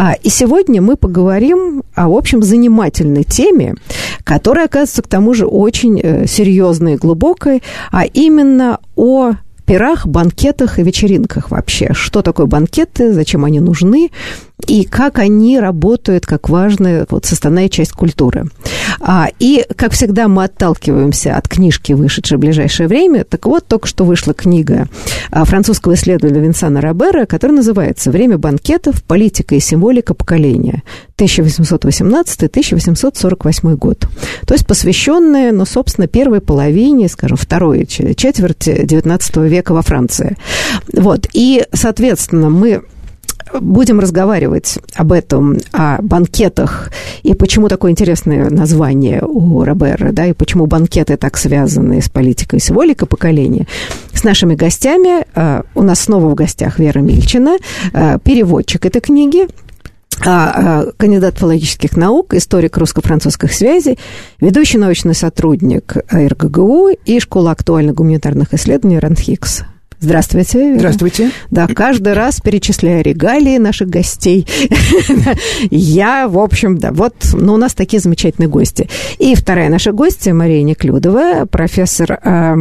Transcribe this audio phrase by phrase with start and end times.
[0.00, 3.74] А, и сегодня мы поговорим о, в общем, занимательной теме,
[4.22, 9.32] которая, оказывается, к тому же очень э, серьезной и глубокой, а именно о
[9.66, 11.94] пирах, банкетах и вечеринках вообще.
[11.94, 14.10] Что такое банкеты, зачем они нужны,
[14.66, 18.46] и как они работают как важная вот, составная часть культуры.
[19.00, 23.24] А, и, как всегда, мы отталкиваемся от книжки, вышедшей в ближайшее время.
[23.24, 24.88] Так вот, только что вышла книга
[25.30, 29.04] а, французского исследователя Винсана Робера, которая называется «Время банкетов.
[29.04, 30.82] Политика и символика поколения.
[31.18, 34.08] 1818-1848 год».
[34.46, 40.36] То есть посвященная, ну, собственно, первой половине, скажем, второй четверти XIX века во Франции.
[40.92, 41.28] Вот.
[41.32, 42.82] И, соответственно, мы
[43.60, 46.90] будем разговаривать об этом, о банкетах,
[47.22, 52.60] и почему такое интересное название у Робера, да, и почему банкеты так связаны с политикой
[52.60, 53.66] символика поколения,
[54.12, 55.24] с нашими гостями.
[55.34, 57.56] А, у нас снова в гостях Вера Мильчина,
[57.92, 59.46] а, переводчик этой книги,
[60.26, 63.98] а, кандидат филологических наук, историк русско-французских связей,
[64.40, 69.64] ведущий научный сотрудник РГГУ и Школа актуальных гуманитарных исследований РАНХИКС.
[70.00, 70.58] Здравствуйте.
[70.58, 70.78] Вера.
[70.78, 71.30] Здравствуйте.
[71.50, 74.46] Да, каждый раз перечисляя регалии наших гостей.
[75.70, 78.88] Я, в общем, да, вот, ну, у нас такие замечательные гости.
[79.18, 82.56] И вторая наша гостья, Мария Неклюдова, профессор а,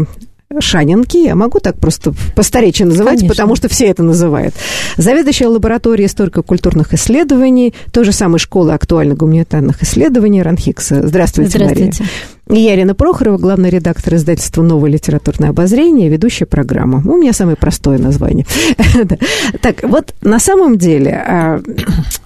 [0.60, 3.30] Шанинки, я могу так просто по старечи называть, Конечно.
[3.30, 4.56] потому что все это называют.
[4.96, 11.06] Заведующая лабораторией историко-культурных исследований, той же самой школы актуальных гуманитарных исследований Ранхикса.
[11.06, 12.04] Здравствуйте, Здравствуйте.
[12.04, 12.12] Мария.
[12.50, 17.02] Я Ирина Прохорова, главный редактор издательства «Новое литературное обозрение», ведущая программа.
[17.06, 18.46] У меня самое простое название.
[19.62, 21.62] Так, вот на самом деле а,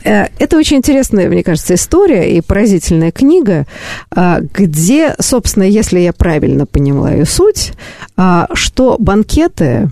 [0.04, 3.66] э, это очень интересная, мне кажется, история и поразительная книга,
[4.12, 7.74] а, где, собственно, если я правильно поняла ее суть,
[8.18, 9.90] а, что банкеты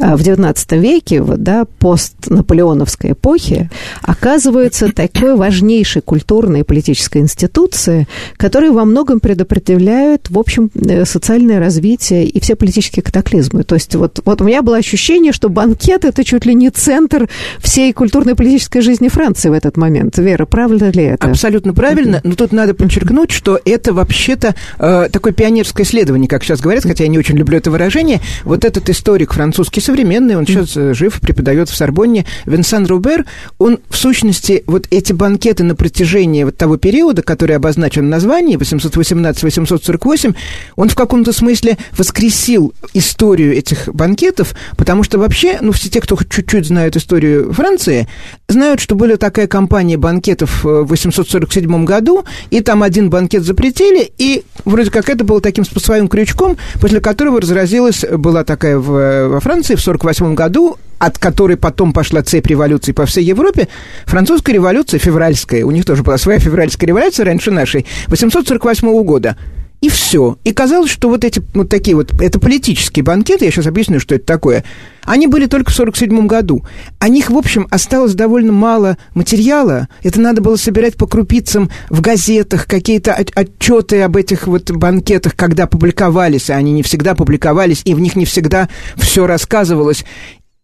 [0.00, 3.70] в XIX веке, вот, да, постнаполеоновской эпохи,
[4.02, 11.58] оказывается такой важнейшей культурной и политической институцией, которая во многом предопределяют, в общем, э, социальное
[11.58, 13.64] развитие и все политические катаклизмы.
[13.64, 17.28] То есть вот, вот у меня было ощущение, что банкет– это чуть ли не центр
[17.58, 20.16] всей культурной и политической жизни Франции в этот момент.
[20.18, 21.26] Вера, правильно ли это?
[21.26, 26.60] Абсолютно правильно, но тут надо подчеркнуть, что это вообще-то э, такое пионерское исследование, как сейчас
[26.60, 28.20] говорят, хотя я не очень люблю это выражение.
[28.44, 30.94] Вот этот историк французский современный, он сейчас mm.
[30.94, 33.26] жив, преподает в Сорбонне, Винсан Рубер,
[33.58, 38.56] он в сущности вот эти банкеты на протяжении вот того периода, который обозначен в названии,
[38.56, 40.36] 818-848,
[40.76, 46.16] он в каком-то смысле воскресил историю этих банкетов, потому что вообще, ну, все те, кто
[46.16, 48.06] чуть-чуть знают историю Франции,
[48.48, 54.44] знают, что была такая кампания банкетов в 847 году, и там один банкет запретили, и
[54.64, 59.74] вроде как это было таким своим крючком, после которого разразилась, была такая в, во Франции
[59.80, 63.68] в 1948 году, от которой потом пошла цепь революций по всей Европе,
[64.04, 69.36] французская революция, февральская, у них тоже была своя февральская революция раньше нашей, 848 года.
[69.80, 70.36] И все.
[70.44, 74.14] И казалось, что вот эти вот такие вот, это политические банкеты, я сейчас объясню, что
[74.14, 74.64] это такое,
[75.04, 76.64] они были только в 47 году.
[76.98, 79.88] О них, в общем, осталось довольно мало материала.
[80.02, 85.66] Это надо было собирать по крупицам в газетах, какие-то отчеты об этих вот банкетах, когда
[85.66, 90.04] публиковались, а они не всегда публиковались, и в них не всегда все рассказывалось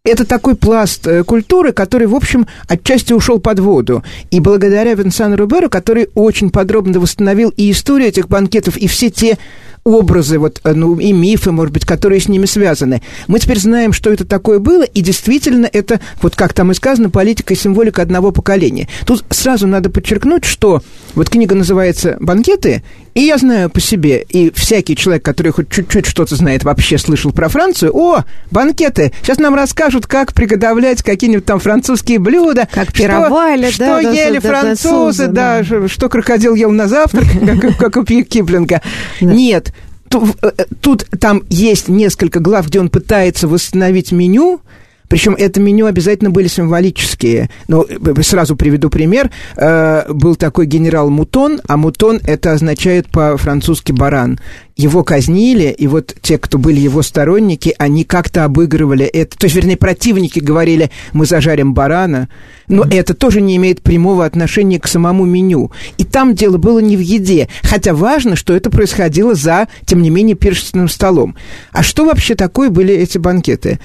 [0.07, 4.03] это такой пласт э, культуры, который, в общем, отчасти ушел под воду.
[4.31, 9.37] И благодаря Винсану Руберу, который очень подробно восстановил и историю этих банкетов, и все те
[9.83, 13.01] образы, вот, э, ну, и мифы, может быть, которые с ними связаны.
[13.27, 17.09] Мы теперь знаем, что это такое было, и действительно это, вот как там и сказано,
[17.09, 18.87] политика и символика одного поколения.
[19.05, 20.81] Тут сразу надо подчеркнуть, что
[21.15, 22.83] вот книга называется «Банкеты»,
[23.17, 27.31] и я знаю по себе, и всякий человек, который хоть чуть-чуть что-то знает, вообще слышал
[27.31, 32.67] про Францию, о, банкеты, сейчас нам расскажут, как приготовлять какие-нибудь там французские блюда.
[32.71, 34.01] Как пировали, что, да.
[34.01, 37.25] Что да, ели да, французы, да, да, да, что крокодил ел на завтрак,
[37.79, 38.83] как, у Киплинга.
[39.19, 39.73] Нет,
[40.81, 44.61] тут там есть несколько глав, где он пытается восстановить меню,
[45.07, 47.49] причем это меню обязательно были символические.
[47.67, 49.31] Но э, сразу приведу пример.
[49.55, 54.39] Э, был такой генерал Мутон, а Мутон это означает по-французски баран.
[54.75, 59.35] Его казнили, и вот те, кто были его сторонники, они как-то обыгрывали это.
[59.37, 62.29] То есть, вернее, противники говорили, мы зажарим барана,
[62.67, 62.95] но mm-hmm.
[62.95, 65.71] это тоже не имеет прямого отношения к самому меню.
[65.97, 70.11] И там дело было не в еде, хотя важно, что это происходило за, тем не
[70.11, 71.35] менее, пиршественным столом.
[71.71, 73.79] А что вообще такое были эти банкеты?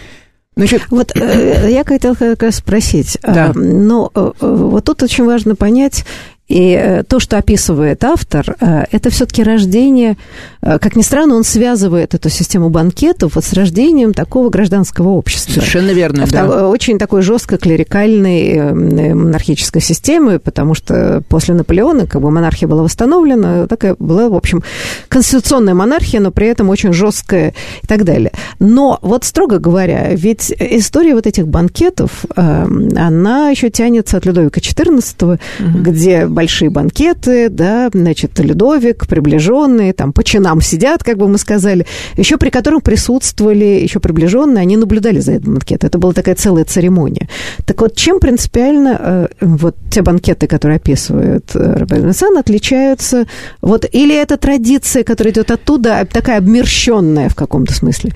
[0.55, 3.19] Значит, вот э, я хотела как раз спросить.
[3.23, 3.53] Да.
[3.55, 6.05] Но э, вот тут очень важно понять,
[6.49, 10.17] и э, то, что описывает автор, э, это все-таки рождение,
[10.61, 15.53] э, как ни странно, он связывает эту систему банкетов вот с рождением такого гражданского общества.
[15.53, 16.69] Совершенно верно, да.
[16.69, 23.67] Очень такой жестко клерикальной монархической системы, потому что после Наполеона как бы монархия была восстановлена,
[23.67, 24.63] такая была, в общем,
[25.09, 28.33] конституционная монархия, но при этом очень жесткая и так далее.
[28.59, 35.39] Но вот строго говоря, ведь история вот этих банкетов, она еще тянется от Людовика XIV,
[35.61, 35.79] угу.
[35.79, 41.87] где большие банкеты, да, значит, Людовик, приближенные, там, по чинам сидят, как бы мы сказали,
[42.17, 45.89] еще при котором присутствовали еще приближенные, они наблюдали за этим банкетом.
[45.89, 47.29] Это была такая целая церемония.
[47.67, 53.27] Так вот, чем принципиально э, вот те банкеты, которые описывает э, Роберт Сан, отличаются?
[53.61, 58.13] Вот, или это традиция, которая идет оттуда, а такая обмерщенная в каком-то смысле?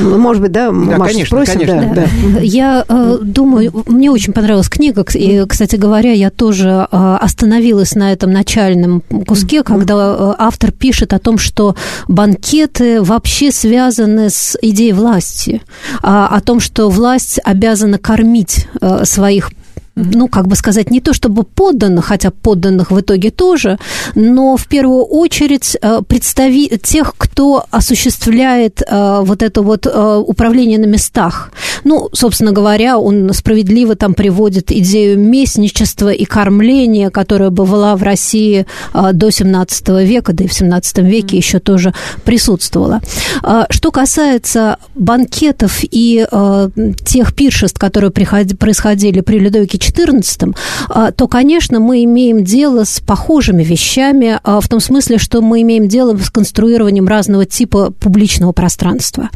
[0.00, 1.60] Ну, может быть, да, да Маша, конечно, спросим?
[1.60, 2.06] Конечно, да.
[2.34, 2.40] Да.
[2.40, 7.94] Я э, думаю, мне очень понравилась книга, и, кстати говоря, я тоже э, остановилась остановилась
[7.94, 11.74] на этом начальном куске, когда э, автор пишет о том, что
[12.06, 15.62] банкеты вообще связаны с идеей власти,
[16.02, 19.50] а, о том, что власть обязана кормить э, своих
[19.96, 23.78] ну, как бы сказать, не то чтобы подданных, хотя подданных в итоге тоже,
[24.14, 30.78] но в первую очередь э, представи тех, кто осуществляет э, вот это вот э, управление
[30.78, 31.50] на местах.
[31.84, 38.66] Ну, собственно говоря, он справедливо там приводит идею местничества и кормления, которая была в России
[38.92, 41.94] до 17 века, да и в 17 веке еще тоже
[42.24, 43.00] присутствовала.
[43.70, 46.26] Что касается банкетов и
[47.04, 50.56] тех пиршеств, которые происходили при Людовике XIV,
[50.88, 55.62] а, то, конечно, мы имеем дело с похожими вещами, а, в том смысле, что мы
[55.62, 59.30] имеем дело с конструированием разного типа публичного пространства.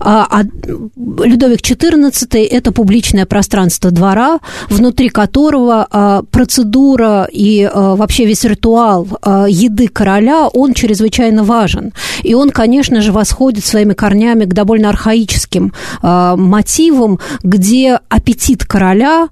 [0.00, 9.06] А, а Людовик XIV– это публичное пространство двора, внутри которого процедура и вообще весь ритуал
[9.48, 11.92] еды короля, он чрезвычайно важен.
[12.22, 15.72] И он, конечно же, восходит своими корнями к довольно архаическим
[16.02, 19.28] мотивам, где аппетит короля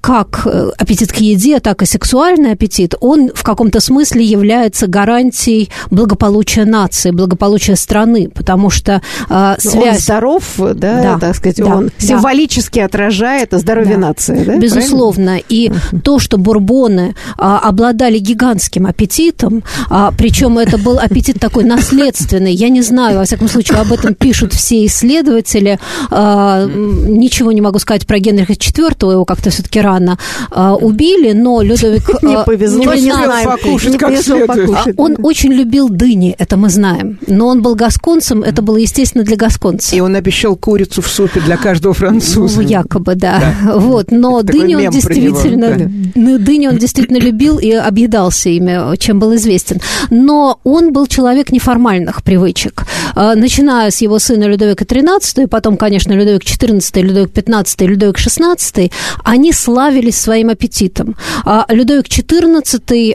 [0.00, 5.70] как э, аппетит к еде, так и сексуальный аппетит, он в каком-то смысле является гарантией
[5.90, 9.96] благополучия нации, благополучия страны, потому что э, связь...
[9.96, 12.06] Он здоров, да, да так сказать, да, он да.
[12.06, 14.08] символически отражает здоровье да.
[14.08, 14.56] нации, да?
[14.58, 15.32] Безусловно.
[15.32, 15.42] Правильно?
[15.48, 16.00] И uh-huh.
[16.00, 22.68] то, что бурбоны а, обладали гигантским аппетитом, а, причем это был аппетит такой наследственный, я
[22.68, 25.78] не знаю, во всяком случае, об этом пишут все исследователи,
[26.10, 30.18] а, ничего не могу сказать про Генриха IV, его как-то все-таки рано
[30.50, 32.02] а, убили, но Людовик...
[32.22, 34.12] Не а, повезло, не знаем, покушать, как
[34.46, 34.94] покушать.
[34.96, 37.18] Он очень любил дыни, это мы знаем.
[37.26, 39.92] Но он был гасконцем, это было, естественно, для гасконцев.
[39.92, 42.62] И он обещал курицу в супе для каждого француза.
[42.62, 43.54] Ну, якобы, да.
[43.64, 43.74] да.
[43.82, 45.76] Вот, но дыни он действительно...
[46.14, 46.38] Да.
[46.38, 49.80] Дыни он действительно любил и объедался ими, чем был известен.
[50.10, 52.84] Но он был человек неформальных привычек.
[53.14, 58.90] А, начиная с его сына Людовика XIII, потом, конечно, Людовик XIV, Людовик XV, Людовик XVI,
[59.24, 61.16] они славились своим аппетитом.
[61.44, 63.14] А Людовик XIV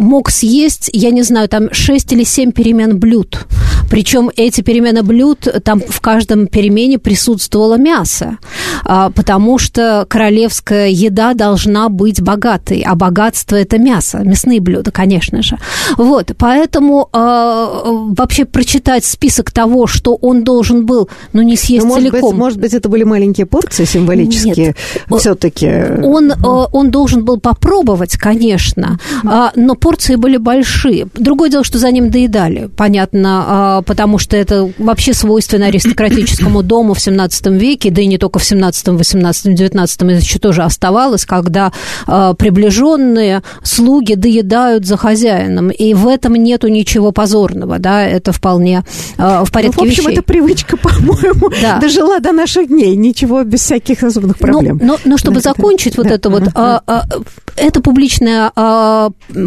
[0.00, 3.46] мог съесть, я не знаю, там 6 или 7 перемен блюд.
[3.90, 8.38] Причем эти перемены блюд, там в каждом перемене присутствовало мясо,
[8.84, 15.42] а, потому что королевская еда должна быть богатой, а богатство– это мясо, мясные блюда, конечно
[15.42, 15.58] же.
[15.96, 21.94] Вот, поэтому а, вообще прочитать список того, что он должен был, ну, не съесть Но,
[21.94, 22.30] может целиком.
[22.30, 24.76] Быть, может быть, это были маленькие порции символические
[25.18, 25.68] все-таки?
[26.02, 31.08] Он, он должен был попробовать, конечно, но порции были большие.
[31.14, 36.94] Другое дело, что за ним доедали, понятно, а, потому что это вообще свойственно аристократическому дому
[36.94, 41.24] в 17 веке, да и не только в 17, 18, 19 это еще тоже оставалось,
[41.24, 41.72] когда
[42.06, 48.84] а, приближенные слуги доедают за хозяином, и в этом нету ничего позорного, да, это вполне
[49.18, 50.12] а, в порядке ну, в общем, вещей.
[50.12, 51.80] это привычка, по-моему, да.
[51.80, 54.78] дожила до наших дней, ничего без всяких особенных ну, проблем.
[54.80, 56.02] Но, но, но чтобы закончить да.
[56.04, 57.06] вот это вот, это публичное, а,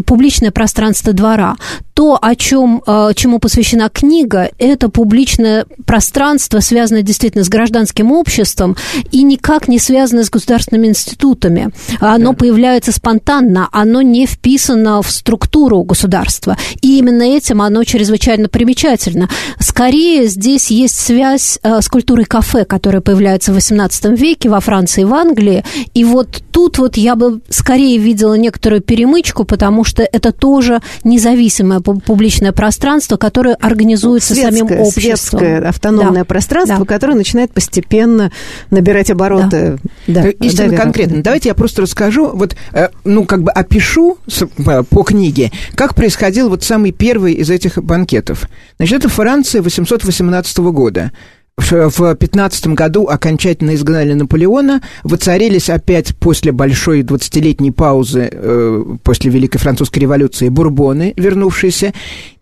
[0.05, 1.55] публичное пространство двора.
[1.93, 8.75] То, о чем, а, чему посвящена книга, это публичное пространство, связанное действительно с гражданским обществом
[9.11, 11.71] и никак не связано с государственными институтами.
[11.99, 12.37] Оно да.
[12.37, 16.57] появляется спонтанно, оно не вписано в структуру государства.
[16.81, 19.29] И именно этим оно чрезвычайно примечательно.
[19.59, 25.01] Скорее, здесь есть связь а, с культурой кафе, которая появляется в XVIII веке во Франции
[25.01, 25.63] и в Англии.
[25.93, 31.79] И вот тут вот я бы скорее видела некоторую перемычку, потому что это тоже независимое
[31.83, 35.39] публичное пространство, которое организуется светское, самим обществом.
[35.39, 36.25] Светское автономное да.
[36.25, 36.85] пространство, да.
[36.85, 38.31] которое начинает постепенно
[38.71, 39.77] набирать обороты.
[40.07, 40.23] Да.
[40.23, 40.29] Да.
[40.29, 41.17] Истинно да, конкретно.
[41.17, 41.23] Да.
[41.23, 46.49] Давайте я просто расскажу, вот, э, ну, как бы опишу э, по книге, как происходил
[46.49, 48.47] вот самый первый из этих банкетов.
[48.77, 51.11] Значит, это Франция 818 года
[51.57, 59.59] в 15 году окончательно изгнали Наполеона, воцарились опять после большой 20-летней паузы э, после Великой
[59.59, 61.93] Французской революции бурбоны, вернувшиеся,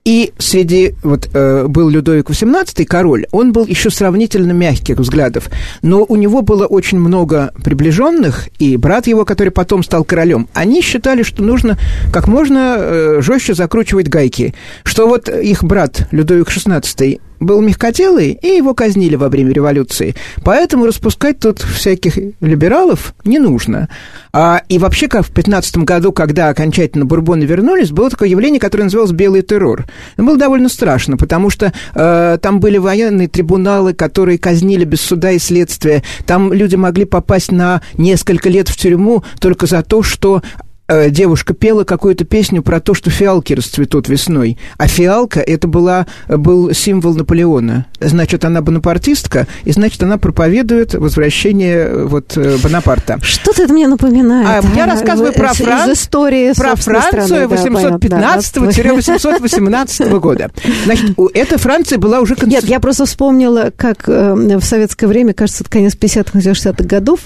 [0.03, 5.49] и среди, вот, э, был Людовик XVIII, король, он был еще сравнительно мягких взглядов,
[5.81, 10.81] но у него было очень много приближенных, и брат его, который потом стал королем, они
[10.81, 11.77] считали, что нужно
[12.11, 18.47] как можно э, жестче закручивать гайки, что вот их брат Людовик XVI был мягкотелый, и
[18.47, 20.15] его казнили во время революции.
[20.43, 23.89] Поэтому распускать тут всяких либералов не нужно.
[24.31, 28.85] А, и вообще, как в 15 году, когда окончательно бурбоны вернулись, было такое явление, которое
[28.85, 29.85] называлось «белый террор».
[30.13, 35.31] Это было довольно страшно, потому что э, там были военные трибуналы, которые казнили без суда
[35.31, 36.03] и следствия.
[36.25, 40.41] Там люди могли попасть на несколько лет в тюрьму только за то, что
[40.91, 44.57] Э, девушка пела какую-то песню про то, что фиалки расцветут весной.
[44.77, 47.85] А фиалка это была, был символ Наполеона.
[48.01, 53.19] Значит, она бонапартистка, и значит, она проповедует возвращение э, вот э, Бонапарта.
[53.21, 54.65] Что-то это мне напоминает.
[54.65, 55.91] А, я рассказываю про, Фран...
[55.91, 60.51] из истории про Францию 815-818 года.
[60.83, 62.35] Значит, эта Франция была уже...
[62.45, 67.21] Нет, я просто вспомнила, как в советское время, кажется, это конец 50-х, 60-х годов,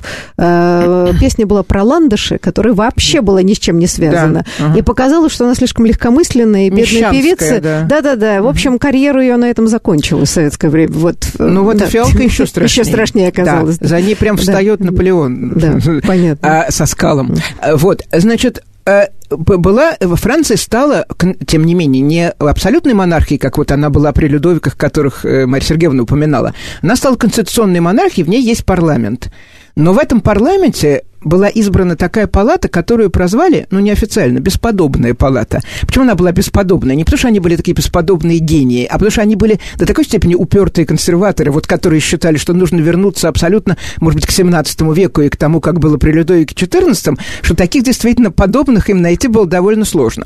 [1.20, 4.46] песня была про ландыши, которая вообще была не с чем не связано.
[4.60, 4.66] Да.
[4.68, 4.80] Ага.
[4.80, 7.60] И показалось, что она слишком легкомысленная и бедная певица.
[7.60, 8.42] Да-да-да.
[8.42, 10.94] В общем, карьеру ее на этом закончила в советское время.
[10.94, 11.88] Вот, э, ну вот да.
[11.88, 12.82] фиалка еще страшнее.
[12.82, 13.78] Еще страшнее оказалось.
[13.78, 13.88] Да.
[13.88, 14.86] За ней прям встает да.
[14.86, 15.54] Наполеон.
[15.56, 16.66] Да, понятно.
[16.66, 17.36] А, со скалом.
[17.74, 21.06] Вот, значит, э, была, Франция стала,
[21.48, 25.66] тем не менее, не абсолютной монархией, как вот она была при Людовиках, которых э, Марья
[25.66, 26.54] Сергеевна упоминала.
[26.82, 29.32] Она стала конституционной монархией, в ней есть парламент.
[29.76, 35.62] Но в этом парламенте была избрана такая палата, которую прозвали, ну, неофициально, бесподобная палата.
[35.82, 36.96] Почему она была бесподобная?
[36.96, 40.06] Не потому, что они были такие бесподобные гении, а потому, что они были до такой
[40.06, 45.22] степени упертые консерваторы, вот которые считали, что нужно вернуться абсолютно, может быть, к 17 веку
[45.22, 49.48] и к тому, как было при Людовике XIV, что таких действительно подобных им найти было
[49.48, 50.26] довольно сложно.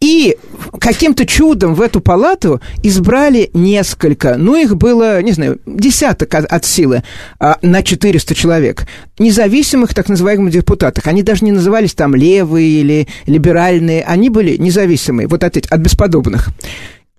[0.00, 0.36] И
[0.80, 6.64] каким-то чудом в эту палату избрали несколько, ну, их было, не знаю, десяток от, от
[6.64, 7.02] силы
[7.40, 8.86] а, на 400 человек,
[9.18, 11.08] независимых так называемых депутатов.
[11.08, 16.50] Они даже не назывались там левые или либеральные, они были независимые, вот от, от бесподобных.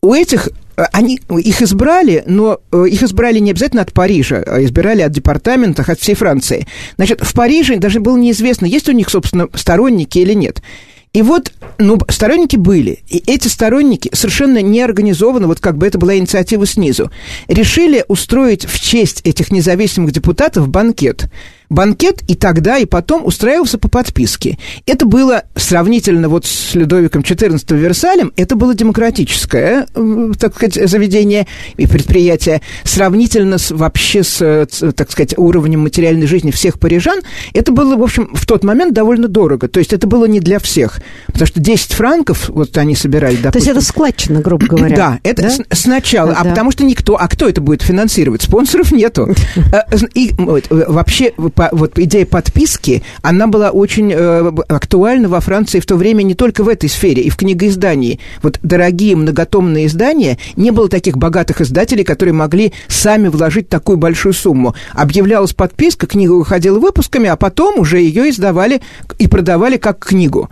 [0.02, 4.64] У этих э, они их избрали, но э, их избрали не обязательно от Парижа, а
[4.64, 6.66] избирали от департаментов, от всей Франции.
[6.96, 10.62] Значит, в Париже даже было неизвестно, есть у них, собственно, сторонники или нет.
[11.12, 13.00] И вот, ну, сторонники были.
[13.08, 17.12] И эти сторонники совершенно неорганизованно, вот как бы это была инициатива снизу,
[17.48, 21.30] решили устроить в честь этих независимых депутатов банкет–
[21.70, 24.58] банкет и тогда, и потом устраивался по подписке.
[24.86, 31.48] Это было сравнительно вот с Людовиком XIV Версалем, это было демократическое, э, так сказать, заведение
[31.78, 37.20] и предприятие, сравнительно с, вообще с, так сказать, уровнем материальной жизни всех парижан,
[37.54, 39.68] это было, в общем, в тот момент довольно дорого.
[39.68, 41.02] То есть это было не для всех.
[41.28, 43.52] Потому что 10 франков, вот они собирали, допустим.
[43.52, 44.96] То есть это складчина, грубо говоря.
[44.96, 45.76] Да, это да?
[45.76, 46.34] сначала.
[46.34, 46.50] А да.
[46.50, 47.16] потому что никто...
[47.16, 48.42] А кто это будет финансировать?
[48.42, 49.28] Спонсоров нету.
[49.72, 49.84] Э,
[50.16, 50.32] и
[50.70, 56.24] вообще по, вот идея подписки, она была очень э, актуальна во Франции в то время
[56.24, 58.22] не только в этой сфере, и в книгоиздании.
[58.42, 64.32] Вот дорогие многотомные издания, не было таких богатых издателей, которые могли сами вложить такую большую
[64.32, 64.74] сумму.
[64.94, 68.80] Объявлялась подписка, книга выходила выпусками, а потом уже ее издавали
[69.18, 70.50] и продавали как книгу.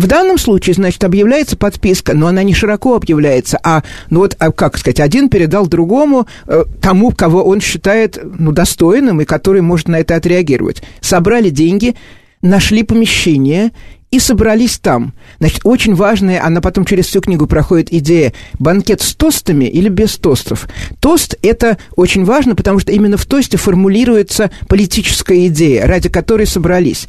[0.00, 4.50] В данном случае, значит, объявляется подписка, но она не широко объявляется, а, ну вот, а,
[4.50, 9.88] как сказать, один передал другому, э, тому, кого он считает, ну, достойным и который может
[9.88, 10.82] на это отреагировать.
[11.02, 11.96] Собрали деньги,
[12.40, 13.72] нашли помещение
[14.10, 15.12] и собрались там.
[15.38, 20.16] Значит, очень важная, она потом через всю книгу проходит идея, банкет с тостами или без
[20.16, 20.66] тостов.
[21.00, 27.06] Тост– это очень важно, потому что именно в тосте формулируется политическая идея, ради которой собрались.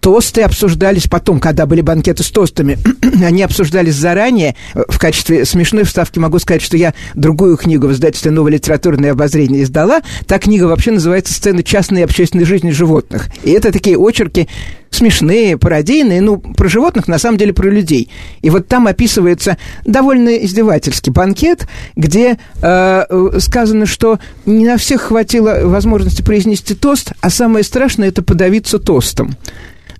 [0.00, 2.78] Тосты обсуждались потом, когда были банкеты с тостами.
[3.24, 4.56] Они обсуждались заранее.
[4.74, 9.62] В качестве смешной вставки могу сказать, что я другую книгу в издательстве «Новое литературное обозрение»
[9.62, 10.00] издала.
[10.26, 13.28] Та книга вообще называется «Сцены частной и общественной жизни животных».
[13.42, 14.48] И это такие очерки
[14.90, 18.10] смешные, пародийные, ну, про животных, на самом деле, про людей.
[18.42, 25.60] И вот там описывается довольно издевательский банкет, где э, сказано, что не на всех хватило
[25.64, 29.36] возможности произнести тост, а самое страшное– это подавиться тостом.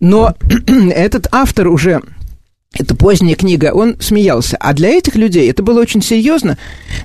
[0.01, 0.35] Но
[0.67, 2.03] этот автор уже
[2.73, 4.57] это поздняя книга, он смеялся.
[4.59, 6.57] А для этих людей это было очень серьезно,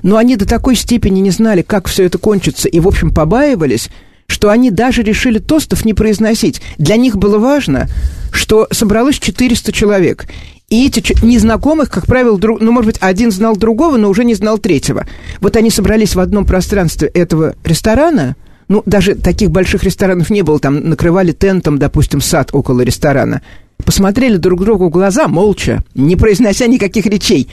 [0.02, 3.90] но они до такой степени не знали, как все это кончится, и, в общем, побаивались,
[4.28, 6.60] что они даже решили тостов не произносить.
[6.78, 7.88] Для них было важно,
[8.32, 10.26] что собралось 400 человек.
[10.68, 14.34] И эти незнакомых, как правило, друг, ну, может быть, один знал другого, но уже не
[14.34, 15.06] знал третьего.
[15.40, 18.36] Вот они собрались в одном пространстве этого ресторана,
[18.68, 23.42] ну, даже таких больших ресторанов не было, там накрывали тентом, допустим, сад около ресторана,
[23.84, 27.48] посмотрели друг другу в глаза, молча, не произнося никаких речей,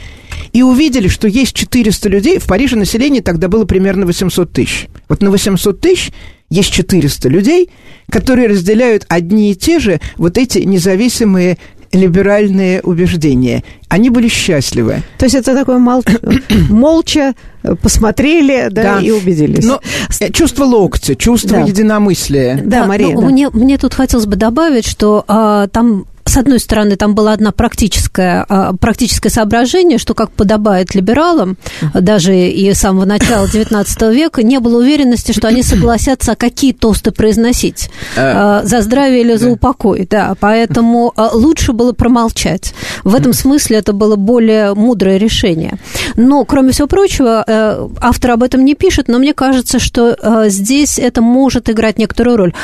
[0.52, 4.88] и увидели, что есть 400 людей, в Париже население тогда было примерно 800 тысяч.
[5.08, 6.12] Вот на 800 тысяч
[6.50, 7.70] есть 400 людей,
[8.10, 11.58] которые разделяют одни и те же вот эти независимые
[11.96, 13.62] либеральные убеждения.
[13.88, 15.02] Они были счастливы.
[15.18, 16.02] То есть это такое мол...
[16.68, 17.34] молча
[17.82, 19.64] посмотрели, да, да, и убедились.
[19.64, 19.80] Но
[20.20, 21.64] э, чувство локтя, чувство да.
[21.64, 22.56] единомыслия.
[22.56, 23.14] Да, да Мария.
[23.14, 23.26] Ну, да.
[23.28, 27.52] Мне, мне тут хотелось бы добавить, что а, там с одной стороны, там было одно
[27.52, 31.58] практическое, а, практическое соображение, что, как подобает либералам,
[31.92, 37.10] даже и с самого начала XIX века, не было уверенности, что они согласятся, какие тосты
[37.10, 37.90] произносить.
[38.16, 40.34] А, а, за здравие или за упокой, да.
[40.40, 42.74] Поэтому лучше было промолчать.
[43.04, 45.78] В этом смысле это было более мудрое решение.
[46.16, 50.48] Но, кроме всего прочего, э, автор об этом не пишет, но мне кажется, что э,
[50.48, 52.54] здесь это может играть некоторую роль.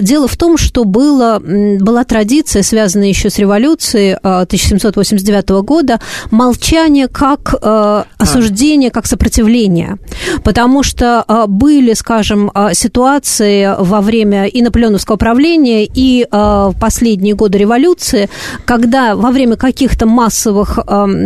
[0.00, 6.00] Дело в том, что было, была традиция, связанная связанные еще с революцией 1789 а, года,
[6.30, 9.98] молчание как э, осуждение, как сопротивление.
[10.42, 17.34] Потому что э, были, скажем, э, ситуации во время и наполеоновского правления, и в последние
[17.34, 18.28] годы революции,
[18.64, 20.78] когда во время каких-то массовых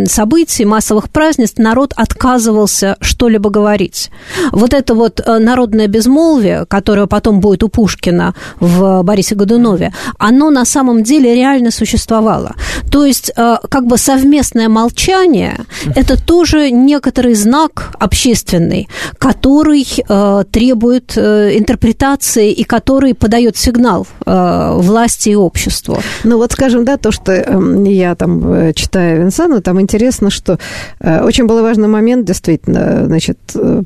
[0.06, 4.10] событий, массовых празднеств народ отказывался что-либо говорить.
[4.52, 10.64] Вот это вот народное безмолвие, которое потом будет у Пушкина в Борисе Годунове, оно на
[10.64, 12.54] самом деле реально реально существовало.
[12.90, 15.56] То есть э, как бы совместное молчание–
[15.94, 25.30] это тоже некоторый знак общественный, который э, требует э, интерпретации и который подает сигнал власти
[25.30, 25.98] и обществу.
[26.24, 30.58] Ну вот, скажем, да, то, что эм, я там читаю Винсана, там интересно, что
[31.00, 33.38] очень был важный момент, действительно, значит,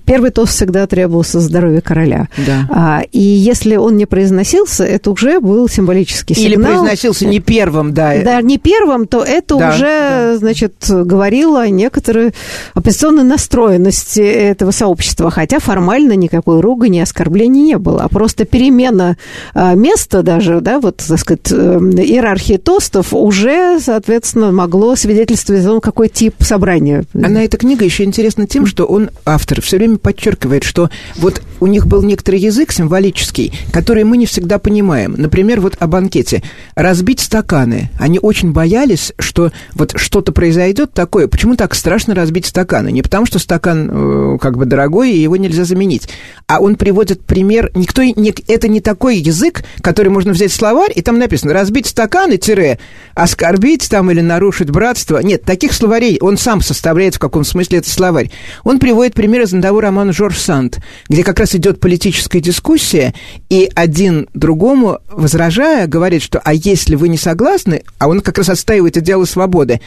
[0.04, 2.28] первый тост всегда требовался здоровья короля.
[2.46, 2.68] Да.
[2.70, 6.52] А, и если он не произносился, это уже был символический сигнал.
[6.52, 8.22] Или произносился не первым, первым, да.
[8.22, 10.36] Да, не первым, то это да, уже, да.
[10.36, 12.32] значит, говорило о некоторой
[12.74, 19.16] оппозиционной настроенности этого сообщества, хотя формально никакой ругани, оскорблений не было, а просто перемена
[19.54, 25.68] а, места даже, да, вот, так сказать, э, иерархии тостов уже, соответственно, могло свидетельствовать о
[25.68, 27.04] том, какой тип собрания.
[27.14, 31.66] Она, эта книга еще интересна тем, что он, автор, все время подчеркивает, что вот у
[31.66, 35.14] них был некоторый язык символический, который мы не всегда понимаем.
[35.16, 36.42] Например, вот о банкете.
[36.74, 37.90] Разбить стакан стаканы.
[37.98, 41.28] Они очень боялись, что вот что-то произойдет такое.
[41.28, 42.90] Почему так страшно разбить стаканы?
[42.90, 46.08] Не потому, что стакан э, как бы дорогой, и его нельзя заменить.
[46.46, 47.70] А он приводит пример.
[47.74, 52.36] Никто не, это не такой язык, который можно взять словарь, и там написано разбить стаканы,
[52.36, 52.78] тире,
[53.14, 55.18] оскорбить там или нарушить братство.
[55.18, 58.30] Нет, таких словарей он сам составляет в каком смысле это словарь.
[58.64, 63.14] Он приводит пример из одного романа Жорж Санд, где как раз идет политическая дискуссия,
[63.48, 68.38] и один другому, возражая, говорит, что а если вы не согласны, согласны, а он как
[68.38, 69.80] раз отстаивает идеалы свободы,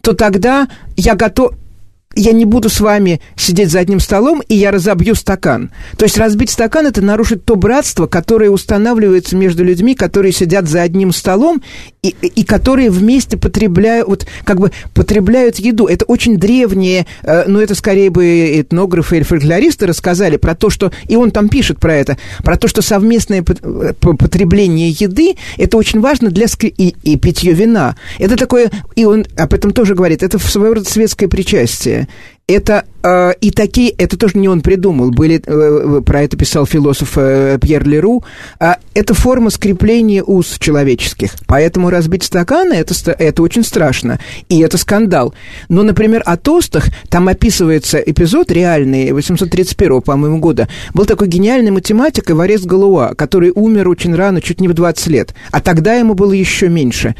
[0.00, 1.54] то тогда я готов,
[2.14, 5.70] я не буду с вами сидеть за одним столом, и я разобью стакан.
[5.96, 10.82] То есть разбить стакан– это нарушить то братство, которое устанавливается между людьми, которые сидят за
[10.82, 11.62] одним столом
[12.02, 15.86] и, и которые вместе потребляют, вот, как бы потребляют еду.
[15.86, 20.92] Это очень древние, э, ну, это скорее бы этнографы или фольклористы рассказали про то, что,
[21.08, 26.00] и он там пишет про это, про то, что совместное э, потребление еды– это очень
[26.00, 27.96] важно для и, и питье вина.
[28.18, 32.01] Это такое, и он об этом тоже говорит, это своего рода светское причастие.
[32.48, 37.16] Это э, и такие, это тоже не он придумал, были, э, про это писал философ
[37.16, 38.24] э, Пьер Леру,
[38.60, 41.34] э, это форма скрепления уз человеческих.
[41.46, 45.34] Поэтому разбить стаканы это, это очень страшно, и это скандал.
[45.68, 50.68] Но, например, о тостах, там описывается эпизод реальный, 831 по-моему, года.
[50.94, 55.34] Был такой гениальный математик Эварес Галуа, который умер очень рано, чуть не в 20 лет,
[55.50, 57.14] а тогда ему было еще меньше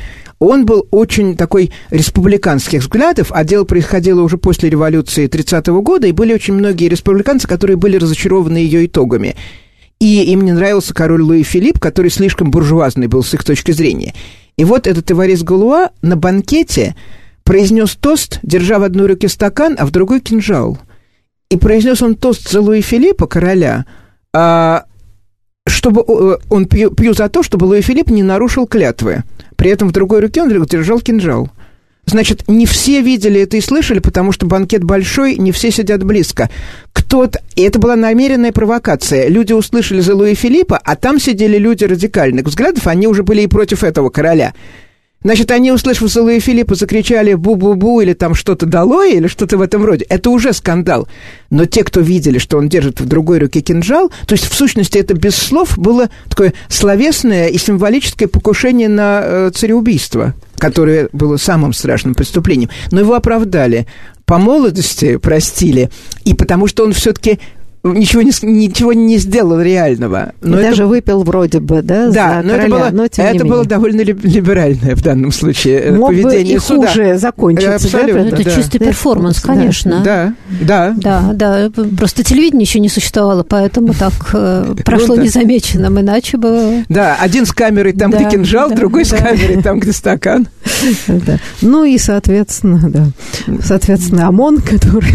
[0.45, 6.13] он был очень такой республиканских взглядов, а дело происходило уже после революции 30-го года, и
[6.13, 9.37] были очень многие республиканцы, которые были разочарованы ее итогами.
[10.01, 14.15] И им не нравился король Луи Филипп, который слишком буржуазный был с их точки зрения.
[14.57, 16.97] И вот этот Эварис Галуа на банкете
[17.45, 20.79] произнес тост, держа в одной руке стакан, а в другой кинжал.
[21.51, 23.87] И произнес он тост за Луи Филиппа, короля,
[24.35, 24.87] а,
[25.69, 29.23] чтобы э, он пью, пью за то, чтобы Луи Филипп не нарушил клятвы.
[29.63, 31.49] При этом в другой руке он держал кинжал.
[32.05, 36.51] Значит, не все видели это и слышали, потому что банкет большой, не все сидят близко.
[36.93, 37.41] Кто-то...
[37.55, 39.29] Это была намеренная провокация.
[39.29, 43.47] Люди услышали за Луи Филиппа, а там сидели люди радикальных взглядов, они уже были и
[43.47, 44.53] против этого короля.
[45.25, 49.63] Значит, они, услышав Зола и Филиппа, закричали «бу-бу-бу» или там что-то «долой» или что-то в
[49.63, 50.05] этом роде.
[50.09, 51.09] Это уже скандал.
[51.51, 54.99] Но те, кто видели, что он держит в другой руке кинжал, то есть, в сущности,
[54.99, 61.73] это без слов было такое словесное и символическое покушение на э, цареубийство, которое было самым
[61.73, 62.71] страшным преступлением.
[62.91, 63.87] Но его оправдали
[64.25, 65.91] по молодости простили,
[66.25, 67.39] и потому что он все-таки
[67.85, 70.33] ничего не, ничего не сделал реального.
[70.41, 70.71] Но и это...
[70.71, 72.11] даже выпил вроде бы, да?
[72.11, 76.59] Да, но короля, это, было, но это было довольно либеральное в данном случае Мог поведение
[76.59, 76.89] бы и суда.
[76.89, 77.75] хуже закончиться.
[77.75, 78.37] Абсолютно, да?
[78.37, 78.51] Это да.
[78.51, 78.87] чистый да.
[78.87, 80.03] перформанс, конечно.
[80.05, 80.95] Да, да.
[80.97, 81.71] Да, да.
[81.99, 85.23] Просто телевидение еще не существовало, поэтому так э, прошло да.
[85.23, 86.85] незамеченным, иначе бы...
[86.89, 89.19] Да, один с камерой там, Да, где кинжал, да, другой с да.
[89.19, 90.47] камерой там, где стакан.
[91.09, 91.39] Да.
[91.61, 93.07] Ну и, соответственно, да.
[93.63, 95.15] Соответственно, ОМОН, который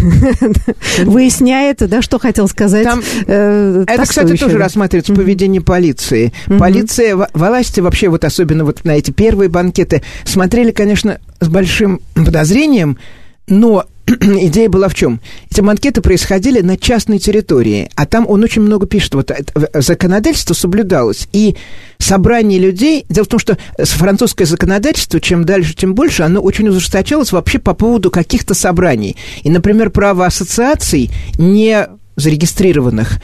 [1.04, 2.57] выясняет, да, что хотел сказать.
[2.84, 6.32] Там- э, Это, кстати, тоже рассматривается поведение полиции.
[6.58, 12.00] Полиция, во- власти вообще, вот особенно вот на эти первые банкеты, смотрели, конечно, с большим
[12.14, 12.98] подозрением,
[13.46, 15.20] но идея была в чем?
[15.50, 19.30] Эти банкеты происходили на частной территории, а там он очень много пишет, вот
[19.74, 21.56] законодательство соблюдалось, и
[21.98, 23.04] собрание людей...
[23.08, 27.74] Дело в том, что французское законодательство, чем дальше, тем больше, оно очень ужесточалось вообще по
[27.74, 29.16] поводу каких-то собраний.
[29.42, 31.86] И, например, право ассоциаций не
[32.18, 33.20] зарегистрированных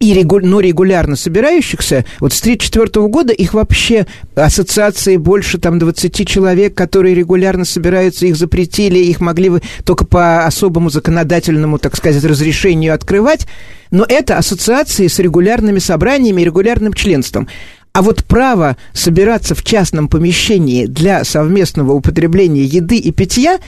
[0.00, 6.26] и регу- но регулярно собирающихся, вот с 1934 года их вообще ассоциации больше там 20
[6.26, 12.22] человек, которые регулярно собираются, их запретили, их могли вы только по особому законодательному, так сказать,
[12.24, 13.46] разрешению открывать,
[13.90, 17.48] но это ассоциации с регулярными собраниями и регулярным членством.
[17.92, 23.60] А вот право собираться в частном помещении для совместного употребления еды и питья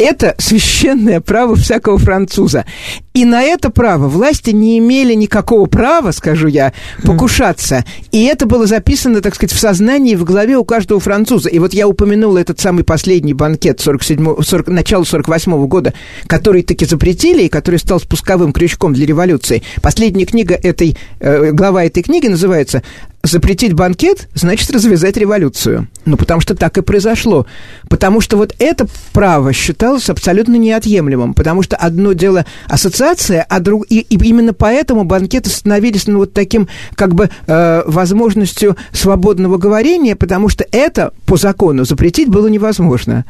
[0.00, 2.64] это священное право всякого француза.
[3.12, 6.72] И на это право власти не имели никакого права, скажу я,
[7.04, 7.84] покушаться.
[8.10, 11.50] И это было записано, так сказать, в сознании, в голове у каждого француза.
[11.50, 15.92] И вот я упомянула этот самый последний банкет 47, 40, начала 48 года,
[16.26, 19.62] который таки запретили и который стал спусковым крючком для революции.
[19.82, 22.82] Последняя книга этой, э, глава этой книги называется
[23.22, 25.88] «Запретить банкет, значит развязать революцию».
[26.06, 27.46] Ну, потому что так и произошло.
[27.88, 31.34] Потому что вот это право считалось абсолютно неотъемлемым.
[31.34, 33.86] Потому что одно дело ассоциация, а друг...
[33.88, 40.16] и, и именно поэтому банкеты становились ну, вот таким как бы э, возможностью свободного говорения,
[40.16, 43.24] потому что это по закону запретить было невозможно.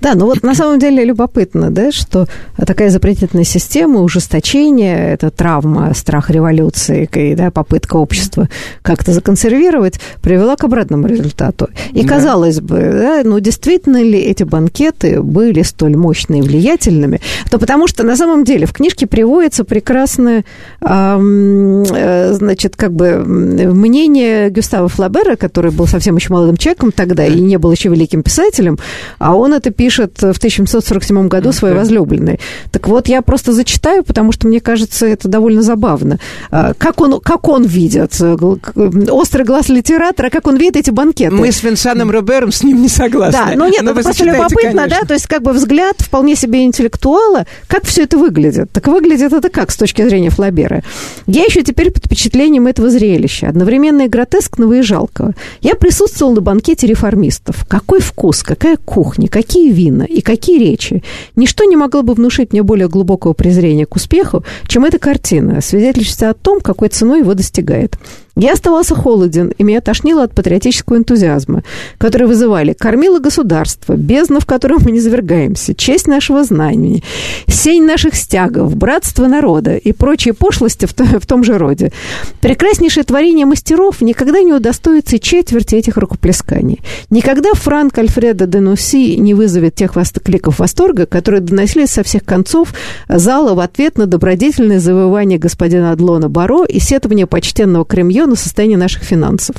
[0.00, 2.26] Да, ну вот на самом деле любопытно, да, что
[2.56, 8.48] такая запретительная система, ужесточение, это травма, страх революции, и, да, попытка общества
[8.82, 11.68] как-то законсервировать, привела к обратному результату.
[11.92, 12.08] И Да.
[12.08, 17.20] казалось бы, да, ну действительно ли эти банкеты были столь мощными и влиятельными?
[17.50, 20.44] То потому что на самом деле в книжке приводится прекрасное,
[20.80, 27.40] э, значит, как бы мнение Гюстава Флабера, который был совсем еще молодым человеком тогда и
[27.40, 28.78] не был еще великим писателем,
[29.18, 32.38] а он это пишет в 1747 году своей возлюбленной.
[32.70, 36.18] Так вот, я просто зачитаю, потому что мне кажется, это довольно забавно.
[36.50, 40.90] А, Как он, как он видит, э, к- острый глаз литератора, как он видит эти
[40.90, 41.34] банкеты.
[41.34, 43.38] Мы с Винсаном Робером с ним не согласны.
[43.38, 44.88] Да, но нет, Но это просто любопытно, конечно.
[45.00, 48.70] да, то есть как бы взгляд вполне себе интеллектуала, как все это выглядит.
[48.72, 50.82] Так выглядит это как с точки зрения Флабера?
[51.26, 55.34] Я еще теперь под впечатлением этого зрелища, одновременно и гротескного и жалкого.
[55.60, 57.64] Я присутствовал на банкете реформистов.
[57.68, 61.02] Какой вкус, какая кухня, какие вина и какие речи.
[61.36, 66.30] Ничто не могло бы внушить мне более глубокого презрения к успеху, чем эта картина, свидетельствует
[66.30, 67.98] о том, какой ценой его достигает.
[68.38, 71.62] Я оставался холоден, и меня тошнило от патриотического энтузиазма,
[71.96, 77.02] который вызывали «кормило государство», «бездна, в которую мы не завергаемся», «честь нашего знания»,
[77.48, 81.92] «сень наших стягов», «братство народа» и прочие пошлости в, в том же роде.
[82.42, 86.82] Прекраснейшее творение мастеров никогда не удостоится четверти этих рукоплесканий.
[87.08, 92.74] Никогда Франк Альфреда де Нуси не вызовет тех кликов восторга, которые доносились со всех концов
[93.08, 98.78] зала в ответ на добродетельное завоевание господина Адлона Баро и сетование почтенного Кремье на состояние
[98.78, 99.56] наших финансов.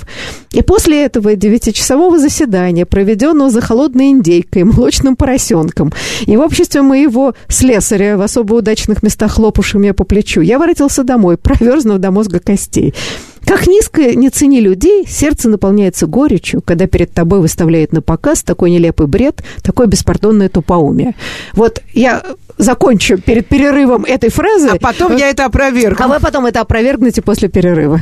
[0.52, 5.94] И после этого девятичасового заседания, проведенного за холодной индейкой, молочным поросенком,
[6.26, 11.04] и в обществе моего слесаря в особо удачных местах хлопавшим меня по плечу, я воротился
[11.04, 12.94] домой, проверзнув до мозга костей.
[13.48, 18.72] Как низко не цени людей, сердце наполняется горечью, когда перед тобой выставляют на показ такой
[18.72, 21.16] нелепый бред, такое беспардонное тупоумие.
[21.54, 22.24] Вот я
[22.58, 24.68] закончу перед перерывом этой фразы.
[24.68, 26.04] А потом я это опровергну.
[26.04, 28.02] А вы потом это опровергнете после перерыва.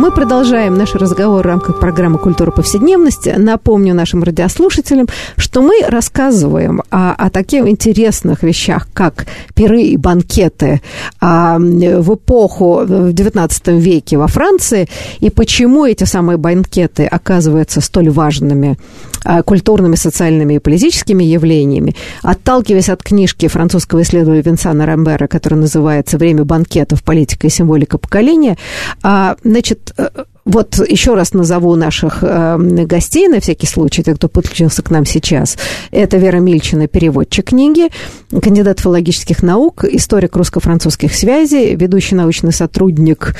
[0.00, 3.34] Мы продолжаем наш разговор в рамках программы «Культура повседневности».
[3.36, 10.80] Напомню нашим радиослушателям, что мы рассказываем о, о таких интересных вещах, как пиры и банкеты
[11.20, 18.08] а, в эпоху в XIX веке во Франции, и почему эти самые банкеты оказываются столь
[18.08, 18.78] важными
[19.44, 26.44] культурными, социальными и политическими явлениями, отталкиваясь от книжки французского исследователя Винсана Рамбера, которая называется «Время
[26.44, 27.02] банкетов.
[27.02, 28.56] Политика и символика поколения»,
[29.02, 34.28] а, значит, uh, Вот еще раз назову наших э, гостей, на всякий случай, тех, кто
[34.28, 35.58] подключился к нам сейчас.
[35.90, 37.90] Это Вера Мильчина, переводчик книги,
[38.30, 43.34] кандидат филологических наук, историк русско-французских связей, ведущий научный сотрудник.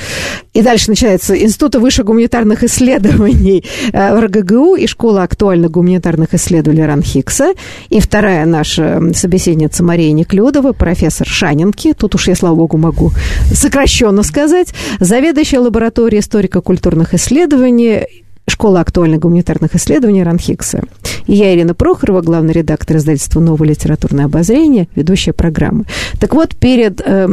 [0.53, 7.53] И дальше начинается Института высших гуманитарных исследований э, РГГУ и Школа актуальных гуманитарных исследований Ранхикса.
[7.89, 13.11] И вторая наша собеседница Мария Неклюдова, профессор Шанинки, тут уж я, слава богу, могу
[13.53, 18.20] сокращенно сказать, заведующая лабораторией историко-культурных гуманитарных исследований
[18.51, 20.81] Школа актуальных гуманитарных исследований Ранхикса.
[21.25, 25.85] И я, Ирина Прохорова, главный редактор издательства «Новое литературное обозрение», ведущая программы.
[26.19, 27.27] Так вот, перед э,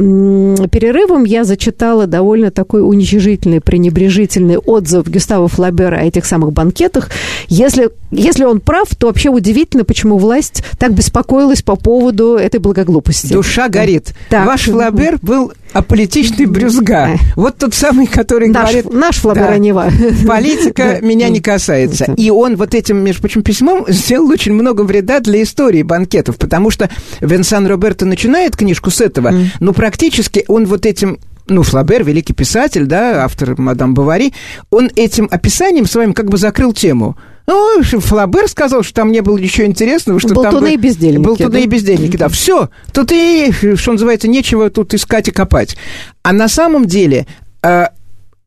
[0.70, 7.10] перерывом я зачитала довольно такой уничижительный, пренебрежительный отзыв Гюстава Флабера о этих самых банкетах.
[7.48, 13.32] Если, если он прав, то вообще удивительно, почему власть так беспокоилась по поводу этой благоглупости.
[13.32, 14.14] Душа горит.
[14.30, 14.46] Так.
[14.46, 17.10] Ваш Флабер был аполитичный брюзга.
[17.36, 18.92] Вот тот самый, который наш, говорит...
[18.92, 19.90] Наш Флабер, да,
[20.26, 22.14] Политика меня не касается.
[22.16, 26.70] И он вот этим, между прочим, письмом сделал очень много вреда для истории банкетов, потому
[26.70, 26.90] что
[27.20, 31.18] Венсан Роберто начинает книжку с этого, но практически он вот этим
[31.50, 34.34] ну, Флабер, великий писатель, да, автор «Мадам Бавари»,
[34.70, 37.16] он этим описанием своим как бы закрыл тему.
[37.46, 40.74] Ну, Флабер сказал, что там не было ничего интересного, что Болтуны там...
[40.74, 41.24] и бездельники.
[41.24, 41.58] Болтуны да?
[41.60, 42.28] и бездельники, да.
[42.28, 42.68] Все.
[42.92, 45.78] Тут и, что называется, нечего тут искать и копать.
[46.22, 47.26] А на самом деле
[47.62, 47.92] а,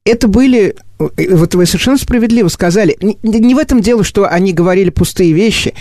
[0.06, 0.76] это были
[1.30, 5.74] вот вы совершенно справедливо сказали, не в этом дело, что они говорили пустые вещи,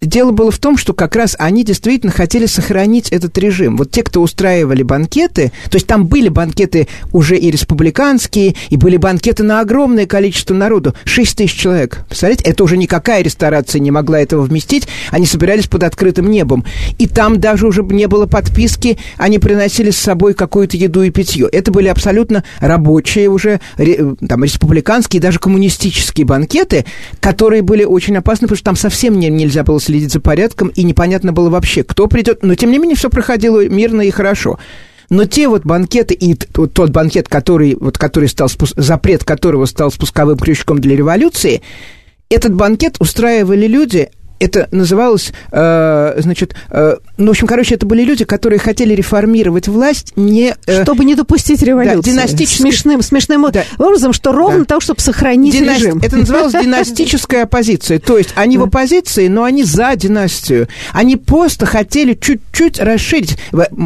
[0.00, 3.76] Дело было в том, что как раз они действительно хотели сохранить этот режим.
[3.78, 8.98] Вот те, кто устраивали банкеты, то есть там были банкеты уже и республиканские, и были
[8.98, 10.94] банкеты на огромное количество народу.
[11.04, 12.04] 6 тысяч человек.
[12.06, 12.44] Представляете?
[12.44, 14.86] Это уже никакая ресторация не могла этого вместить.
[15.10, 16.66] Они собирались под открытым небом.
[16.98, 21.48] И там даже уже не было подписки, они приносили с собой какую-то еду и питье.
[21.50, 26.84] Это были абсолютно рабочие уже, там, республиканские, даже коммунистические банкеты,
[27.20, 30.68] которые были очень опасны, потому что там совсем не, нельзя было следить следить за порядком,
[30.68, 32.42] и непонятно было вообще, кто придет.
[32.42, 34.58] Но, тем не менее, все проходило мирно и хорошо.
[35.08, 40.36] Но те вот банкеты и тот банкет, который, вот, который стал, запрет которого стал спусковым
[40.36, 41.62] крючком для революции,
[42.28, 48.02] этот банкет устраивали люди, это называлось, э, значит, э, ну, в общем, короче, это были
[48.02, 50.54] люди, которые хотели реформировать власть не...
[50.66, 52.10] Э, чтобы не допустить революции.
[52.10, 52.62] Да, династически...
[52.62, 53.64] Смешным, смешным да.
[53.78, 54.64] образом, что ровно да.
[54.64, 55.78] того, чтобы сохранить Динас...
[55.78, 56.00] режим.
[56.02, 57.98] Это называлось династическая оппозиция.
[57.98, 60.68] То есть они в оппозиции, но они за династию.
[60.92, 63.38] Они просто хотели чуть-чуть расширить.